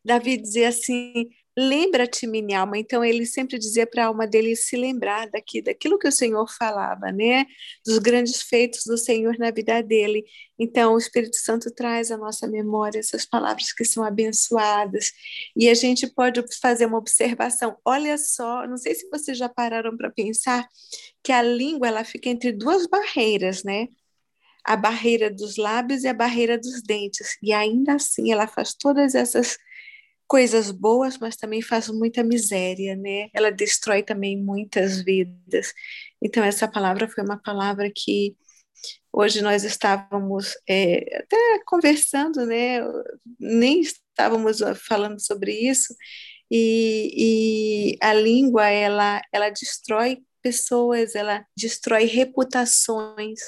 Davi 0.03 0.37
dizia 0.37 0.69
assim, 0.69 1.29
lembra-te, 1.59 2.25
minha 2.25 2.61
alma. 2.61 2.77
Então 2.77 3.03
ele 3.03 3.25
sempre 3.25 3.59
dizia 3.59 3.85
para 3.85 4.05
a 4.05 4.07
alma 4.07 4.25
dele 4.25 4.55
se 4.55 4.77
lembrar 4.77 5.29
daqui, 5.29 5.61
daquilo 5.61 5.99
que 5.99 6.07
o 6.07 6.11
Senhor 6.11 6.47
falava, 6.49 7.11
né? 7.11 7.45
Dos 7.85 7.97
grandes 7.97 8.41
feitos 8.41 8.83
do 8.85 8.97
Senhor 8.97 9.37
na 9.37 9.51
vida 9.51 9.83
dele. 9.83 10.23
Então 10.57 10.93
o 10.93 10.97
Espírito 10.97 11.35
Santo 11.35 11.69
traz 11.69 12.11
à 12.11 12.17
nossa 12.17 12.47
memória 12.47 12.99
essas 12.99 13.25
palavras 13.25 13.73
que 13.73 13.83
são 13.83 14.05
abençoadas. 14.05 15.11
E 15.53 15.67
a 15.67 15.73
gente 15.73 16.07
pode 16.07 16.41
fazer 16.61 16.85
uma 16.85 16.97
observação. 16.97 17.77
Olha 17.83 18.17
só, 18.17 18.65
não 18.65 18.77
sei 18.77 18.95
se 18.95 19.09
vocês 19.09 19.37
já 19.37 19.49
pararam 19.49 19.97
para 19.97 20.09
pensar 20.09 20.65
que 21.21 21.33
a 21.33 21.41
língua 21.41 21.89
ela 21.89 22.05
fica 22.05 22.29
entre 22.29 22.53
duas 22.53 22.87
barreiras, 22.87 23.65
né? 23.65 23.87
A 24.63 24.77
barreira 24.77 25.29
dos 25.29 25.57
lábios 25.57 26.03
e 26.03 26.07
a 26.07 26.13
barreira 26.13 26.57
dos 26.57 26.81
dentes. 26.81 27.37
E 27.43 27.51
ainda 27.51 27.95
assim 27.95 28.31
ela 28.31 28.47
faz 28.47 28.73
todas 28.73 29.13
essas 29.13 29.57
coisas 30.29 30.69
boas, 30.71 31.17
mas 31.17 31.35
também 31.35 31.61
faz 31.61 31.89
muita 31.89 32.23
miséria, 32.23 32.95
né? 32.95 33.29
Ela 33.33 33.51
destrói 33.51 34.03
também 34.03 34.37
muitas 34.37 35.01
vidas. 35.01 35.73
Então, 36.21 36.43
essa 36.43 36.67
palavra 36.67 37.09
foi 37.09 37.23
uma 37.23 37.41
palavra 37.41 37.91
que 37.93 38.37
hoje 39.11 39.41
nós 39.41 39.63
estávamos 39.63 40.55
é, 40.69 41.17
até 41.17 41.37
conversando, 41.65 42.45
né? 42.45 42.79
Nem 43.39 43.81
estávamos 43.81 44.59
falando 44.87 45.19
sobre 45.19 45.51
isso. 45.51 45.95
E, 46.51 47.95
e 47.95 47.97
a 48.01 48.13
língua, 48.13 48.67
ela, 48.69 49.21
ela 49.33 49.49
destrói 49.49 50.19
pessoas, 50.41 51.15
ela 51.15 51.43
destrói 51.57 52.05
reputações, 52.05 53.39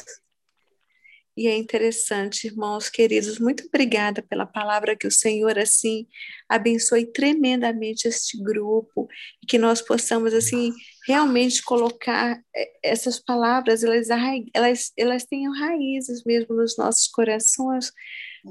e 1.36 1.48
é 1.48 1.56
interessante, 1.56 2.48
irmãos 2.48 2.90
queridos, 2.90 3.40
muito 3.40 3.66
obrigada 3.66 4.22
pela 4.22 4.46
palavra 4.46 4.96
que 4.96 5.08
o 5.08 5.12
Senhor 5.12 5.58
assim 5.58 6.06
abençoe 6.50 7.06
tremendamente 7.06 8.08
este 8.08 8.38
grupo 8.42 9.08
e 9.42 9.48
que 9.48 9.58
nós 9.58 9.82
possamos 9.82 10.34
assim 10.34 10.74
realmente 11.08 11.64
colocar 11.64 12.38
eh, 12.56 12.72
essas 12.84 13.20
palavras, 13.20 13.84
elas 13.84 14.10
elas 14.54 14.92
elas 14.98 15.26
tenham 15.26 15.54
raízes 15.54 16.24
mesmo 16.26 16.56
nos 16.56 16.78
nossos 16.78 17.08
corações, 17.08 17.92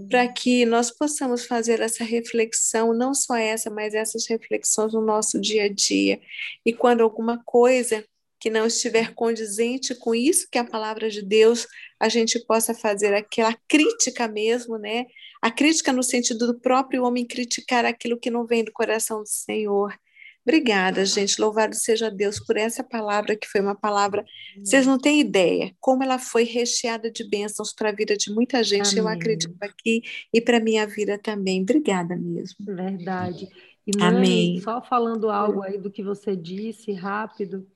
para 0.08 0.28
que 0.28 0.64
nós 0.64 0.90
possamos 0.90 1.44
fazer 1.44 1.80
essa 1.80 2.04
reflexão, 2.04 2.94
não 2.94 3.12
só 3.12 3.36
essa, 3.36 3.68
mas 3.70 3.94
essas 3.94 4.26
reflexões 4.28 4.92
no 4.92 5.00
nosso 5.00 5.40
dia 5.40 5.64
a 5.64 5.68
dia. 5.68 6.20
E 6.64 6.72
quando 6.72 7.02
alguma 7.02 7.42
coisa 7.44 8.04
que 8.40 8.48
não 8.48 8.66
estiver 8.66 9.14
condizente 9.14 9.94
com 9.94 10.14
isso 10.14 10.48
que 10.50 10.56
é 10.56 10.62
a 10.62 10.64
palavra 10.64 11.10
de 11.10 11.22
Deus, 11.22 11.66
a 12.00 12.08
gente 12.08 12.38
possa 12.46 12.74
fazer 12.74 13.12
aquela 13.12 13.54
crítica 13.68 14.26
mesmo, 14.26 14.78
né? 14.78 15.04
A 15.42 15.50
crítica 15.50 15.92
no 15.92 16.02
sentido 16.02 16.46
do 16.46 16.58
próprio 16.58 17.04
homem 17.04 17.26
criticar 17.26 17.84
aquilo 17.84 18.18
que 18.18 18.30
não 18.30 18.46
vem 18.46 18.64
do 18.64 18.72
coração 18.72 19.20
do 19.22 19.28
Senhor. 19.28 19.94
Obrigada, 20.42 21.04
gente. 21.04 21.40
Louvado 21.40 21.76
seja 21.76 22.10
Deus 22.10 22.40
por 22.40 22.56
essa 22.56 22.82
palavra, 22.82 23.36
que 23.36 23.46
foi 23.46 23.60
uma 23.60 23.74
palavra. 23.74 24.24
Vocês 24.64 24.86
não 24.86 24.98
têm 24.98 25.20
ideia 25.20 25.74
como 25.78 26.02
ela 26.02 26.18
foi 26.18 26.44
recheada 26.44 27.10
de 27.10 27.28
bênçãos 27.28 27.74
para 27.74 27.90
a 27.90 27.94
vida 27.94 28.16
de 28.16 28.32
muita 28.32 28.64
gente, 28.64 28.98
Amém. 28.98 28.98
eu 28.98 29.08
acredito 29.08 29.54
aqui, 29.60 30.02
e 30.32 30.40
para 30.40 30.56
a 30.56 30.60
minha 30.60 30.86
vida 30.86 31.18
também. 31.18 31.60
Obrigada 31.60 32.16
mesmo. 32.16 32.56
Verdade. 32.60 33.48
E 33.86 33.96
Nani, 33.96 34.16
Amém. 34.16 34.60
só 34.60 34.82
falando 34.82 35.30
algo 35.30 35.62
aí 35.62 35.78
do 35.78 35.90
que 35.90 36.02
você 36.02 36.34
disse, 36.34 36.92
rápido, 36.92 37.66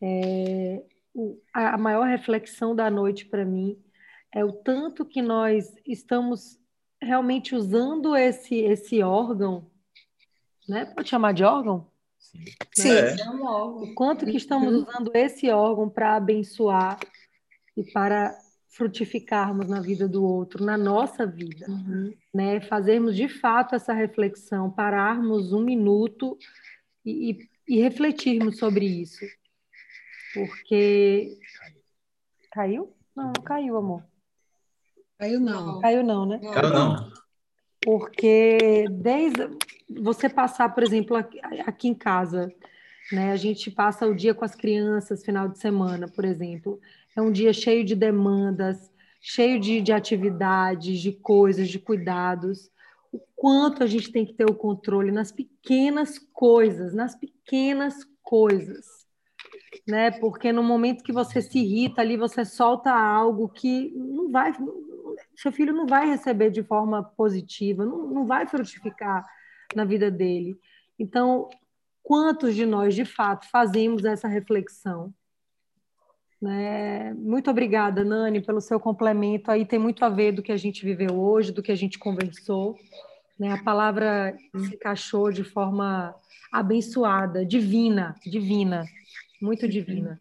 é, 0.00 0.82
o, 1.14 1.38
a 1.52 1.76
maior 1.76 2.06
reflexão 2.06 2.74
da 2.74 2.90
noite 2.90 3.26
para 3.26 3.44
mim 3.44 3.76
é 4.32 4.44
o 4.44 4.52
tanto 4.52 5.04
que 5.04 5.22
nós 5.22 5.74
estamos 5.86 6.58
realmente 7.00 7.54
usando 7.54 8.16
esse, 8.16 8.56
esse 8.56 9.02
órgão, 9.02 9.70
né? 10.68 10.84
Pode 10.84 11.08
chamar 11.08 11.32
de 11.32 11.44
órgão? 11.44 11.86
Sim. 12.74 12.92
Né? 12.92 13.16
É. 13.16 13.30
O 13.30 13.94
quanto 13.94 14.26
que 14.26 14.36
estamos 14.36 14.74
uhum. 14.74 14.82
usando 14.82 15.10
esse 15.14 15.48
órgão 15.50 15.88
para 15.88 16.16
abençoar 16.16 16.98
e 17.76 17.82
para 17.82 18.36
frutificarmos 18.68 19.68
na 19.68 19.80
vida 19.80 20.06
do 20.06 20.22
outro, 20.24 20.64
na 20.64 20.76
nossa 20.76 21.26
vida, 21.26 21.66
uhum. 21.68 22.12
né? 22.34 22.60
Fazermos 22.60 23.16
de 23.16 23.28
fato 23.28 23.74
essa 23.74 23.92
reflexão, 23.92 24.70
pararmos 24.70 25.52
um 25.52 25.62
minuto 25.62 26.36
e, 27.04 27.30
e, 27.66 27.76
e 27.76 27.80
refletirmos 27.80 28.58
sobre 28.58 28.84
isso. 28.84 29.24
Porque. 30.38 31.38
Caiu? 32.52 32.94
Não, 33.14 33.32
não 33.36 33.42
caiu, 33.42 33.76
amor. 33.76 34.04
Caiu 35.18 35.40
não. 35.40 35.80
Caiu 35.80 36.04
não, 36.04 36.26
né? 36.26 36.38
Caiu 36.38 36.70
não. 36.70 37.12
Porque 37.82 38.86
desde 38.90 39.48
você 40.00 40.28
passar, 40.28 40.68
por 40.74 40.82
exemplo, 40.82 41.16
aqui, 41.16 41.40
aqui 41.66 41.88
em 41.88 41.94
casa, 41.94 42.52
né? 43.12 43.32
A 43.32 43.36
gente 43.36 43.70
passa 43.70 44.06
o 44.06 44.14
dia 44.14 44.34
com 44.34 44.44
as 44.44 44.54
crianças, 44.54 45.24
final 45.24 45.48
de 45.48 45.58
semana, 45.58 46.06
por 46.08 46.24
exemplo. 46.24 46.80
É 47.16 47.20
um 47.20 47.32
dia 47.32 47.52
cheio 47.52 47.84
de 47.84 47.96
demandas, 47.96 48.92
cheio 49.20 49.58
de, 49.58 49.80
de 49.80 49.92
atividades, 49.92 51.00
de 51.00 51.12
coisas, 51.12 51.68
de 51.68 51.80
cuidados. 51.80 52.70
O 53.10 53.18
quanto 53.34 53.82
a 53.82 53.86
gente 53.86 54.12
tem 54.12 54.24
que 54.24 54.34
ter 54.34 54.48
o 54.48 54.54
controle 54.54 55.10
nas 55.10 55.32
pequenas 55.32 56.18
coisas, 56.32 56.94
nas 56.94 57.16
pequenas 57.16 58.04
coisas 58.22 59.07
né? 59.86 60.10
Porque 60.10 60.52
no 60.52 60.62
momento 60.62 61.04
que 61.04 61.12
você 61.12 61.40
se 61.40 61.58
irrita 61.58 62.00
ali, 62.00 62.16
você 62.16 62.44
solta 62.44 62.90
algo 62.92 63.48
que 63.48 63.92
não 63.94 64.30
vai, 64.30 64.52
seu 65.36 65.52
filho 65.52 65.72
não 65.72 65.86
vai 65.86 66.08
receber 66.08 66.50
de 66.50 66.62
forma 66.62 67.02
positiva, 67.02 67.84
não, 67.84 68.06
não 68.08 68.26
vai 68.26 68.46
frutificar 68.46 69.24
na 69.74 69.84
vida 69.84 70.10
dele. 70.10 70.58
Então, 70.98 71.48
quantos 72.02 72.54
de 72.54 72.66
nós, 72.66 72.94
de 72.94 73.04
fato, 73.04 73.48
fazemos 73.50 74.04
essa 74.04 74.28
reflexão? 74.28 75.12
Né? 76.40 77.12
Muito 77.14 77.50
obrigada, 77.50 78.04
Nani, 78.04 78.40
pelo 78.40 78.60
seu 78.60 78.78
complemento. 78.78 79.50
Aí 79.50 79.66
tem 79.66 79.78
muito 79.78 80.04
a 80.04 80.08
ver 80.08 80.32
do 80.32 80.42
que 80.42 80.52
a 80.52 80.56
gente 80.56 80.84
viveu 80.84 81.18
hoje, 81.18 81.52
do 81.52 81.62
que 81.62 81.72
a 81.72 81.76
gente 81.76 81.98
conversou. 81.98 82.76
Né? 83.38 83.52
A 83.52 83.62
palavra 83.62 84.36
se 84.56 84.74
encaixou 84.74 85.30
de 85.32 85.44
forma 85.44 86.14
abençoada, 86.52 87.44
divina, 87.44 88.14
divina 88.24 88.84
muito 89.40 89.64
uhum. 89.64 89.68
divina. 89.68 90.20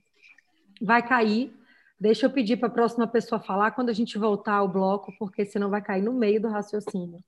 Vai 0.82 1.06
cair. 1.08 1.54
Deixa 2.00 2.28
eu 2.28 2.30
pedir 2.30 2.58
para 2.58 2.68
a 2.68 2.72
próxima 2.72 3.08
pessoa 3.08 3.42
falar 3.42 3.72
quando 3.72 3.90
a 3.90 3.94
gente 3.94 4.18
voltar 4.18 4.54
ao 4.54 4.68
bloco, 4.68 5.12
porque 5.18 5.46
senão 5.46 5.70
vai 5.70 5.82
cair 5.82 6.04
no 6.04 6.14
meio 6.14 6.40
do 6.40 6.48
raciocínio. 6.48 7.24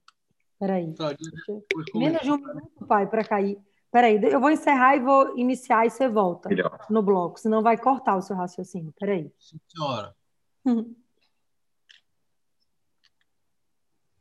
Peraí. 0.60 0.94
Tá, 0.94 1.16
Menos 1.96 2.22
de 2.22 2.32
um 2.32 2.38
minuto, 2.38 2.86
pai, 2.86 3.08
para 3.08 3.24
cair. 3.24 3.58
Peraí, 3.92 4.20
eu 4.24 4.40
vou 4.40 4.52
encerrar 4.52 4.96
e 4.96 5.00
vou 5.00 5.36
iniciar 5.38 5.88
e 5.88 5.90
você 5.90 6.08
volta 6.08 6.50
Melhor. 6.50 6.86
no 6.90 7.02
bloco, 7.02 7.40
senão 7.40 7.64
vai 7.64 7.76
cortar 7.76 8.18
o 8.18 8.22
seu 8.22 8.36
raciocínio. 8.36 8.94
Peraí. 9.00 9.32
Senhora. 9.40 10.14